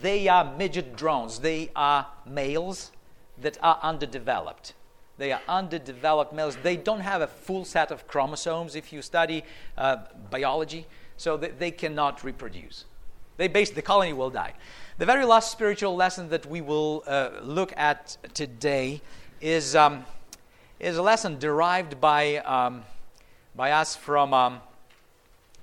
[0.00, 1.38] They are midget drones.
[1.38, 2.92] They are males
[3.40, 4.74] that are underdeveloped.
[5.16, 6.56] They are underdeveloped males.
[6.62, 9.44] They don't have a full set of chromosomes if you study
[9.76, 9.96] uh,
[10.30, 10.86] biology,
[11.16, 12.84] so they, they cannot reproduce.
[13.36, 14.54] They base, the colony will die.
[14.98, 19.00] The very last spiritual lesson that we will uh, look at today
[19.40, 20.04] is, um,
[20.80, 22.82] is a lesson derived by, um,
[23.54, 24.60] by us from, um,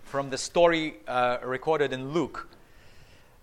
[0.03, 2.47] from the story uh, recorded in Luke.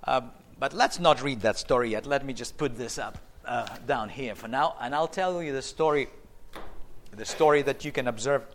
[0.05, 0.23] Uh,
[0.59, 2.07] but let's not read that story yet.
[2.07, 5.53] Let me just put this up uh, down here for now, and I'll tell you
[5.53, 6.09] the story,
[7.15, 8.47] the story that you can observe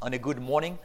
[0.00, 0.78] on a good morning.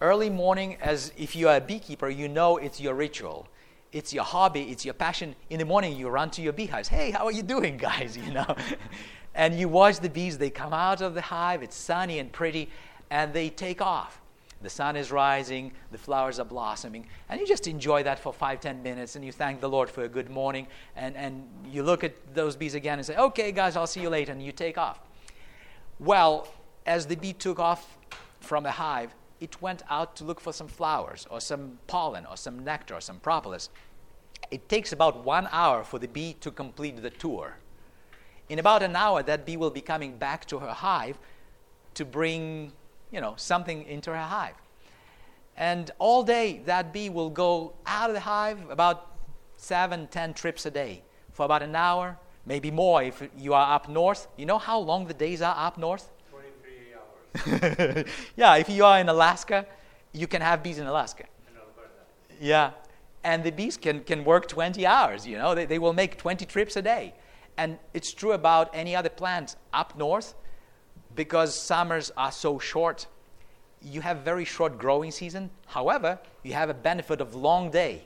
[0.00, 3.48] Early morning, as if you are a beekeeper, you know it's your ritual.
[3.92, 5.34] It's your hobby, it's your passion.
[5.50, 6.88] In the morning, you run to your beehives.
[6.88, 8.16] Hey, how are you doing, guys?
[8.16, 8.56] You know,
[9.34, 10.38] and you watch the bees.
[10.38, 11.62] They come out of the hive.
[11.62, 12.68] It's sunny and pretty,
[13.10, 14.20] and they take off
[14.62, 18.60] the sun is rising, the flowers are blossoming, and you just enjoy that for five,
[18.60, 20.66] ten minutes, and you thank the Lord for a good morning,
[20.96, 24.10] and, and you look at those bees again and say, okay, guys, I'll see you
[24.10, 25.00] later, and you take off.
[25.98, 26.46] Well,
[26.84, 27.96] as the bee took off
[28.40, 32.36] from the hive, it went out to look for some flowers, or some pollen, or
[32.36, 33.70] some nectar, or some propolis.
[34.50, 37.56] It takes about one hour for the bee to complete the tour.
[38.48, 41.18] In about an hour, that bee will be coming back to her hive
[41.94, 42.72] to bring
[43.10, 44.54] you know, something into her hive.
[45.56, 49.16] And all day, that bee will go out of the hive about
[49.56, 53.88] seven, ten trips a day for about an hour, maybe more if you are up
[53.88, 54.26] north.
[54.36, 56.10] You know how long the days are up north?
[57.34, 58.04] 23 hours.
[58.36, 59.66] yeah, if you are in Alaska,
[60.12, 61.24] you can have bees in Alaska.
[62.40, 62.70] Yeah.
[63.22, 66.46] And the bees can, can work 20 hours, you know, they, they will make 20
[66.46, 67.14] trips a day.
[67.58, 70.34] And it's true about any other plant up north
[71.14, 73.06] because summers are so short,
[73.82, 75.50] you have very short growing season.
[75.66, 78.04] However, you have a benefit of long day.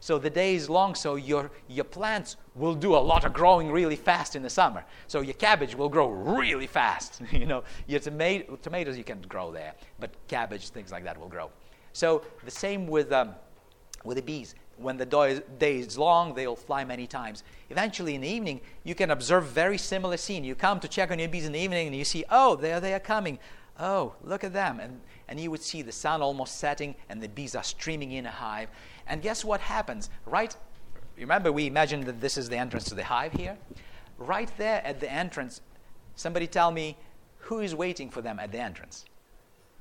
[0.00, 3.70] So the day is long, so your, your plants will do a lot of growing
[3.70, 4.84] really fast in the summer.
[5.06, 7.20] So your cabbage will grow really fast.
[7.32, 11.28] you know, your tomato, tomatoes you can grow there, but cabbage, things like that will
[11.28, 11.50] grow.
[11.92, 13.34] So the same with, um,
[14.04, 17.44] with the bees when the day is long, they'll fly many times.
[17.68, 20.42] Eventually, in the evening, you can observe very similar scene.
[20.42, 22.80] You come to check on your bees in the evening, and you see, oh, there
[22.80, 23.38] they are coming.
[23.78, 24.80] Oh, look at them.
[24.80, 28.26] And, and you would see the sun almost setting, and the bees are streaming in
[28.26, 28.68] a hive.
[29.10, 30.08] And guess what happens?
[30.24, 30.56] Right,
[31.18, 33.58] remember we imagined that this is the entrance to the hive here?
[34.16, 35.60] Right there at the entrance,
[36.14, 36.96] somebody tell me
[37.38, 39.04] who is waiting for them at the entrance?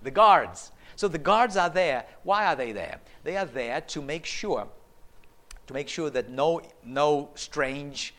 [0.04, 0.72] The guards.
[0.96, 2.06] So the guards are there.
[2.24, 3.00] Why are they there?
[3.24, 4.68] They are there to make sure
[5.70, 8.16] to make sure that no, no strange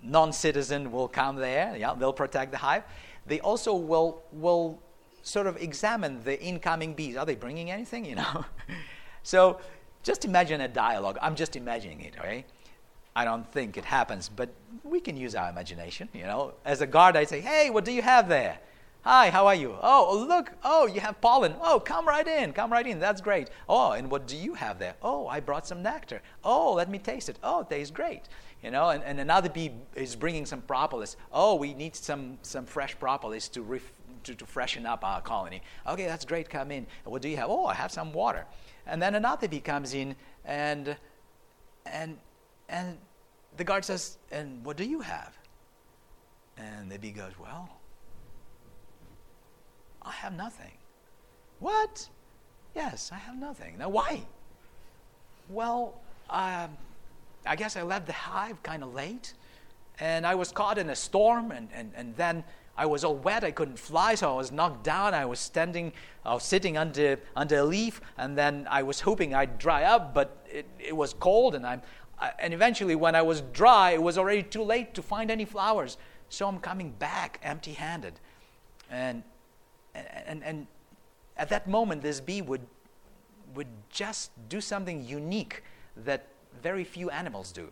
[0.00, 1.76] non citizen will come there.
[1.76, 2.84] Yeah, they'll protect the hive.
[3.26, 4.80] They also will, will
[5.22, 7.16] sort of examine the incoming bees.
[7.16, 8.04] Are they bringing anything?
[8.04, 8.44] You know?
[9.24, 9.60] so
[10.02, 11.18] just imagine a dialogue.
[11.20, 12.44] I'm just imagining it, okay?
[13.14, 14.50] I don't think it happens, but
[14.84, 16.54] we can use our imagination, you know.
[16.64, 18.58] As a guard, I say, hey, what do you have there?
[19.02, 19.74] Hi, how are you?
[19.80, 20.52] Oh, oh look.
[20.62, 21.54] Oh, you have pollen.
[21.60, 22.52] Oh, come right in.
[22.52, 22.98] Come right in.
[22.98, 23.48] That's great.
[23.68, 24.94] Oh, and what do you have there?
[25.02, 26.20] Oh, I brought some nectar.
[26.44, 27.38] Oh, let me taste it.
[27.42, 28.22] Oh, it tastes great.
[28.62, 31.16] You know, and, and another bee is bringing some propolis.
[31.32, 33.92] Oh, we need some, some fresh propolis to, ref,
[34.24, 35.62] to, to freshen up our colony.
[35.86, 36.50] Okay, that's great.
[36.50, 36.86] Come in.
[37.04, 37.48] What do you have?
[37.48, 38.46] Oh, I have some water.
[38.88, 40.96] And then another bee comes in and,
[41.86, 42.16] and,
[42.68, 42.96] and
[43.56, 45.36] the guard says, and what do you have?
[46.56, 47.68] And the bee goes, well,
[50.02, 50.72] I have nothing.
[51.60, 52.08] What?
[52.74, 53.76] Yes, I have nothing.
[53.78, 54.22] Now, why?
[55.50, 56.70] Well, um,
[57.46, 59.34] I guess I left the hive kind of late,
[60.00, 62.44] and I was caught in a storm, and, and, and then
[62.78, 63.44] I was all wet.
[63.44, 65.12] I couldn't fly, so I was knocked down.
[65.12, 65.92] I was standing,
[66.24, 70.14] I was sitting under, under a leaf, and then I was hoping I'd dry up,
[70.14, 71.82] but it, it was cold, and I'm,
[72.38, 75.98] and eventually, when I was dry, it was already too late to find any flowers.
[76.30, 78.14] So I'm coming back empty handed.
[78.90, 79.22] And
[80.26, 80.66] and, and,
[81.36, 82.66] at that moment, this bee would,
[83.54, 85.62] would just do something unique
[85.96, 86.26] that
[86.60, 87.70] very few animals do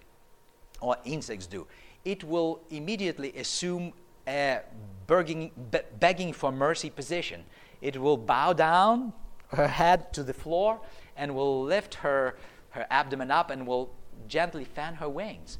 [0.81, 1.67] or insects do.
[2.05, 3.93] It will immediately assume
[4.27, 4.61] a
[5.07, 5.51] begging,
[5.99, 7.45] begging for mercy position.
[7.81, 9.13] It will bow down
[9.49, 10.81] her head to the floor
[11.17, 12.37] and will lift her,
[12.71, 13.91] her abdomen up and will
[14.29, 15.59] gently fan her wings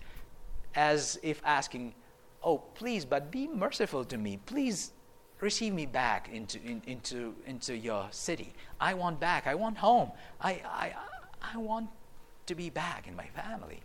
[0.75, 1.95] as if asking,
[2.43, 4.39] Oh, please, but be merciful to me.
[4.47, 4.93] Please
[5.41, 8.53] receive me back into, in, into, into your city.
[8.81, 9.47] I want back.
[9.47, 10.13] I want home.
[10.41, 10.95] I, I,
[11.43, 11.89] I want
[12.47, 13.81] to be back in my family.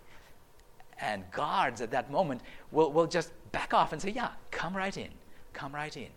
[0.99, 4.95] And guards at that moment will, will just back off and say, Yeah, come right
[4.95, 5.09] in.
[5.53, 6.09] Come right in.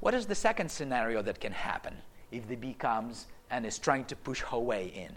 [0.00, 1.96] What is the second scenario that can happen
[2.30, 5.14] if the bee comes and is trying to push her way in?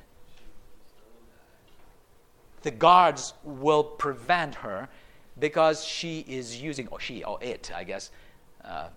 [2.64, 4.90] The guards will prevent her
[5.40, 8.12] because she is using, or she, or it, I guess,
[8.64, 8.88] uh,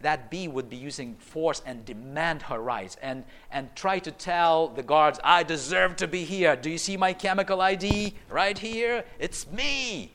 [0.00, 4.68] that bee would be using force and demand her rights and, and try to tell
[4.68, 6.54] the guards, I deserve to be here.
[6.54, 9.04] Do you see my chemical ID right here?
[9.18, 10.12] It's me.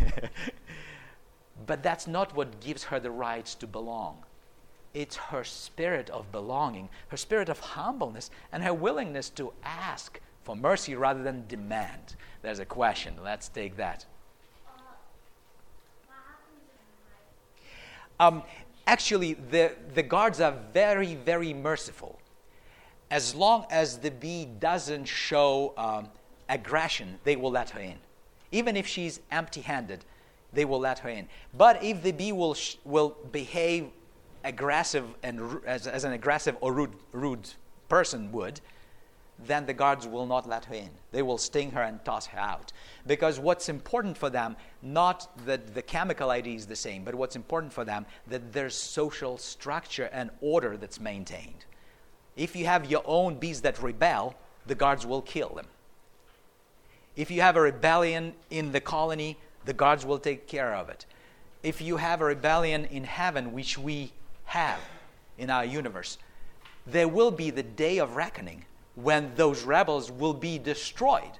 [1.66, 4.18] but that's not what gives her the rights to belong.
[4.92, 10.56] It's her spirit of belonging, her spirit of humbleness, and her willingness to ask for
[10.56, 12.16] mercy rather than demand.
[12.42, 13.14] There's a question.
[13.22, 14.04] Let's take that.
[18.18, 18.42] Um,
[18.86, 22.18] actually, the, the guards are very, very merciful.
[23.10, 26.08] As long as the bee doesn't show um,
[26.48, 27.96] aggression, they will let her in.
[28.52, 30.04] Even if she's empty handed,
[30.52, 31.28] they will let her in.
[31.56, 33.88] But if the bee will, sh- will behave
[34.44, 37.48] aggressive and as, as an aggressive or rude, rude
[37.88, 38.60] person would,
[39.46, 40.90] then the guards will not let her in.
[41.12, 42.72] They will sting her and toss her out.
[43.06, 47.36] Because what's important for them, not that the chemical ID is the same, but what's
[47.36, 51.64] important for them, that there's social structure and order that's maintained.
[52.36, 54.34] If you have your own bees that rebel,
[54.66, 55.66] the guards will kill them.
[57.16, 61.06] If you have a rebellion in the colony, the gods will take care of it.
[61.62, 64.12] If you have a rebellion in heaven, which we
[64.46, 64.80] have
[65.36, 66.18] in our universe,
[66.86, 71.30] there will be the day of reckoning when those rebels will be destroyed.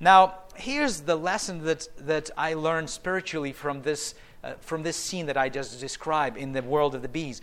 [0.00, 5.26] Now, here's the lesson that, that I learned spiritually from this, uh, from this scene
[5.26, 7.42] that I just described in the world of the bees.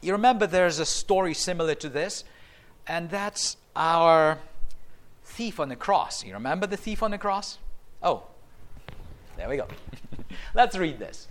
[0.00, 2.24] You remember there's a story similar to this,
[2.86, 4.38] and that's our
[5.24, 6.24] thief on the cross.
[6.24, 7.58] You remember the thief on the cross?
[8.02, 8.24] Oh,
[9.40, 9.66] there we go.
[10.54, 11.26] Let's read this.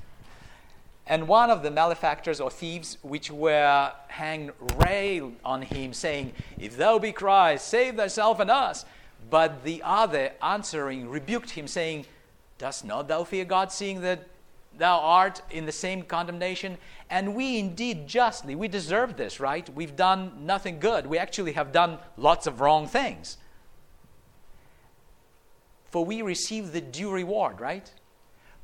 [1.06, 6.76] And one of the malefactors or thieves which were hanged railed on him, saying, If
[6.76, 8.84] thou be Christ, save thyself and us.
[9.30, 12.08] But the other answering rebuked him, saying,
[12.58, 14.28] Dost not thou fear God, seeing that
[14.76, 16.80] thou art in the same condemnation?
[17.12, 19.70] And we indeed justly, we deserve this, right?
[19.76, 21.06] We've done nothing good.
[21.06, 23.38] We actually have done lots of wrong things.
[25.90, 27.92] For we receive the due reward, right?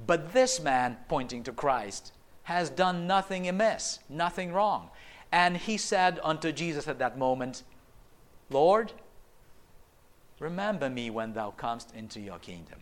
[0.05, 2.11] But this man, pointing to Christ,
[2.43, 4.89] has done nothing amiss, nothing wrong.
[5.31, 7.63] And he said unto Jesus at that moment,
[8.49, 8.93] Lord,
[10.39, 12.79] remember me when thou comest into your kingdom.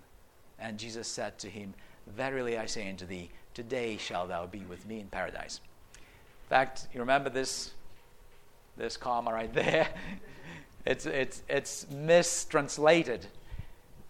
[0.59, 1.73] And Jesus said to him,
[2.07, 5.61] Verily I say unto thee, today shalt thou be with me in paradise.
[5.95, 7.71] In fact, you remember this,
[8.75, 9.87] this comma right there?
[10.85, 13.25] it's, it's, it's mistranslated,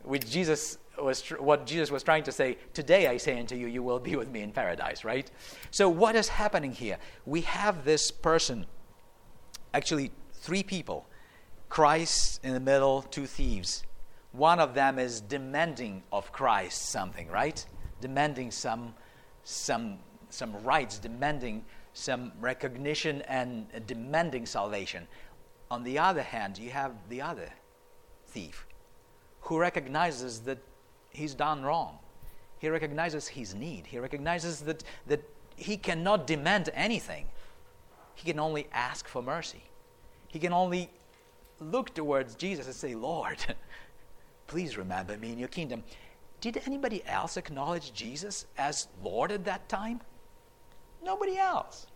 [0.04, 3.68] which Jesus was tr- what Jesus was trying to say, Today I say unto you,
[3.68, 5.30] you will be with me in paradise, right?
[5.72, 6.98] So, what is happening here?
[7.26, 8.66] We have this person,
[9.74, 11.06] actually, three people
[11.70, 13.84] Christ in the middle, two thieves.
[14.32, 17.64] One of them is demanding of Christ something, right?
[18.02, 18.96] Demanding some,
[19.44, 20.00] some,
[20.30, 25.08] some rights, demanding some recognition, and demanding salvation.
[25.70, 27.50] On the other hand, you have the other
[28.28, 28.66] thief
[29.44, 30.58] who recognizes that
[31.12, 32.00] he's done wrong.
[32.60, 33.86] He recognizes his need.
[33.86, 35.22] He recognizes that, that
[35.56, 37.26] he cannot demand anything.
[38.16, 39.64] He can only ask for mercy.
[40.28, 40.90] He can only
[41.60, 43.38] look towards Jesus and say, Lord,
[44.48, 45.84] please remember me in your kingdom.
[46.40, 50.02] Did anybody else acknowledge Jesus as Lord at that time?
[51.04, 51.88] Nobody else.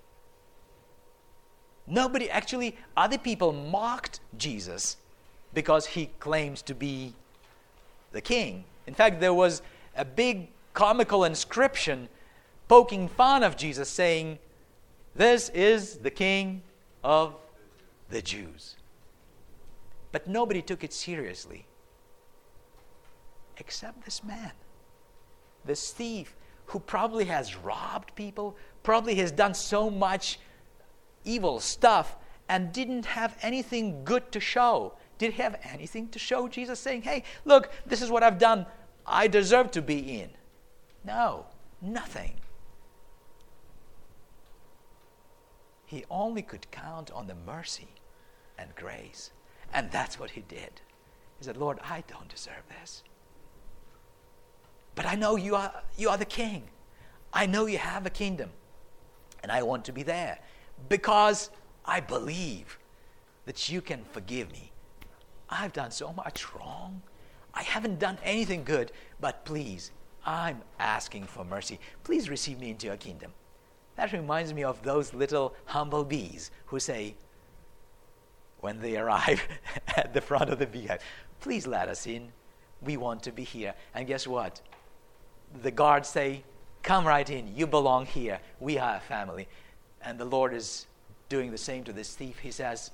[1.86, 4.98] Nobody, actually, other people mocked Jesus
[5.54, 7.14] because he claims to be
[8.12, 8.64] the king.
[8.86, 9.62] In fact, there was
[9.95, 12.08] a big comical inscription
[12.68, 14.39] poking fun of Jesus, saying,
[15.16, 16.62] This is the King
[17.03, 17.36] of
[18.10, 18.76] the Jews.
[20.12, 21.66] But nobody took it seriously
[23.60, 24.51] except this man,
[25.66, 26.36] this thief
[26.68, 30.39] who probably has robbed people, probably has done so much
[31.24, 32.16] evil stuff
[32.49, 34.93] and didn't have anything good to show.
[35.18, 38.65] Did he have anything to show Jesus saying, hey, look, this is what I've done.
[39.05, 40.30] I deserve to be in?
[41.03, 41.45] No,
[41.82, 42.34] nothing.
[45.86, 47.88] He only could count on the mercy
[48.57, 49.32] and grace.
[49.74, 50.82] And that's what he did.
[51.39, 53.03] He said, Lord, I don't deserve this.
[54.95, 56.63] But I know you are, you are the king.
[57.32, 58.49] I know you have a kingdom.
[59.43, 60.39] And I want to be there
[60.89, 61.49] because
[61.86, 62.78] I believe
[63.45, 64.72] that you can forgive me.
[65.50, 67.02] I've done so much wrong.
[67.54, 69.91] I haven't done anything good, but please,
[70.26, 71.80] I'm asking for mercy.
[72.04, 73.32] Please receive me into your kingdom.
[73.95, 77.16] That reminds me of those little humble bees who say,
[78.60, 79.41] when they arrive
[79.95, 81.02] at the front of the beehive,
[81.39, 82.32] please let us in.
[82.82, 83.74] We want to be here.
[83.95, 84.62] And guess what?
[85.64, 86.43] The guards say,
[86.84, 87.54] Come right in.
[87.56, 88.39] You belong here.
[88.62, 89.48] We are a family.
[90.02, 90.86] And the Lord is
[91.28, 92.39] doing the same to this thief.
[92.39, 92.91] He says,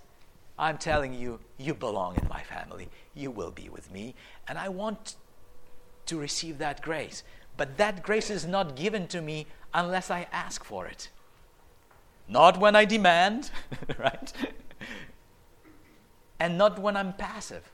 [0.58, 2.90] I'm telling you, you belong in my family.
[3.16, 4.16] You will be with me.
[4.48, 5.16] And I want
[6.06, 7.24] to receive that grace.
[7.58, 11.10] But that grace is not given to me unless I ask for it.
[12.28, 13.52] Not when I demand,
[14.00, 14.32] right?
[16.40, 17.72] and not when I'm passive.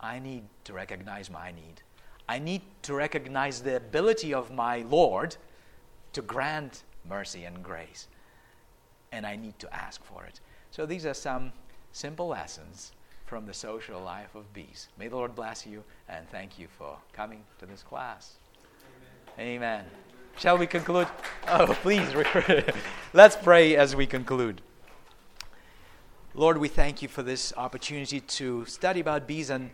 [0.00, 1.82] I need to recognize my need.
[2.28, 5.36] I need to recognize the ability of my Lord
[6.14, 8.08] to grant mercy and grace.
[9.12, 10.40] And I need to ask for it.
[10.74, 11.52] So these are some
[11.92, 12.90] simple lessons
[13.26, 14.88] from the social life of bees.
[14.98, 18.38] May the Lord bless you and thank you for coming to this class.
[19.38, 19.54] Amen.
[19.54, 19.84] Amen.
[20.36, 21.06] Shall we conclude?
[21.46, 22.12] Oh, please.
[23.12, 24.62] Let's pray as we conclude.
[26.34, 29.70] Lord, we thank you for this opportunity to study about bees and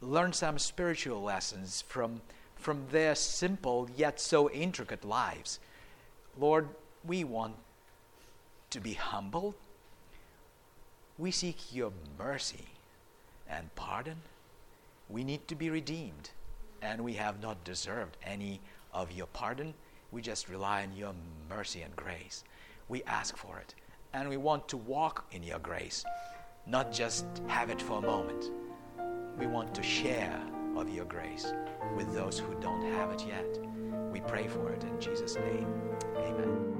[0.00, 2.22] learn some spiritual lessons from,
[2.56, 5.60] from their simple yet so intricate lives.
[6.36, 6.70] Lord,
[7.04, 7.54] we want
[8.70, 9.54] to be humble.
[11.20, 12.64] We seek your mercy
[13.46, 14.16] and pardon.
[15.10, 16.30] We need to be redeemed,
[16.80, 18.62] and we have not deserved any
[18.94, 19.74] of your pardon.
[20.12, 21.12] We just rely on your
[21.50, 22.42] mercy and grace.
[22.88, 23.74] We ask for it,
[24.14, 26.06] and we want to walk in your grace,
[26.66, 28.50] not just have it for a moment.
[29.38, 30.40] We want to share
[30.74, 31.52] of your grace
[31.98, 33.58] with those who don't have it yet.
[34.10, 35.68] We pray for it in Jesus' name.
[36.16, 36.79] Amen.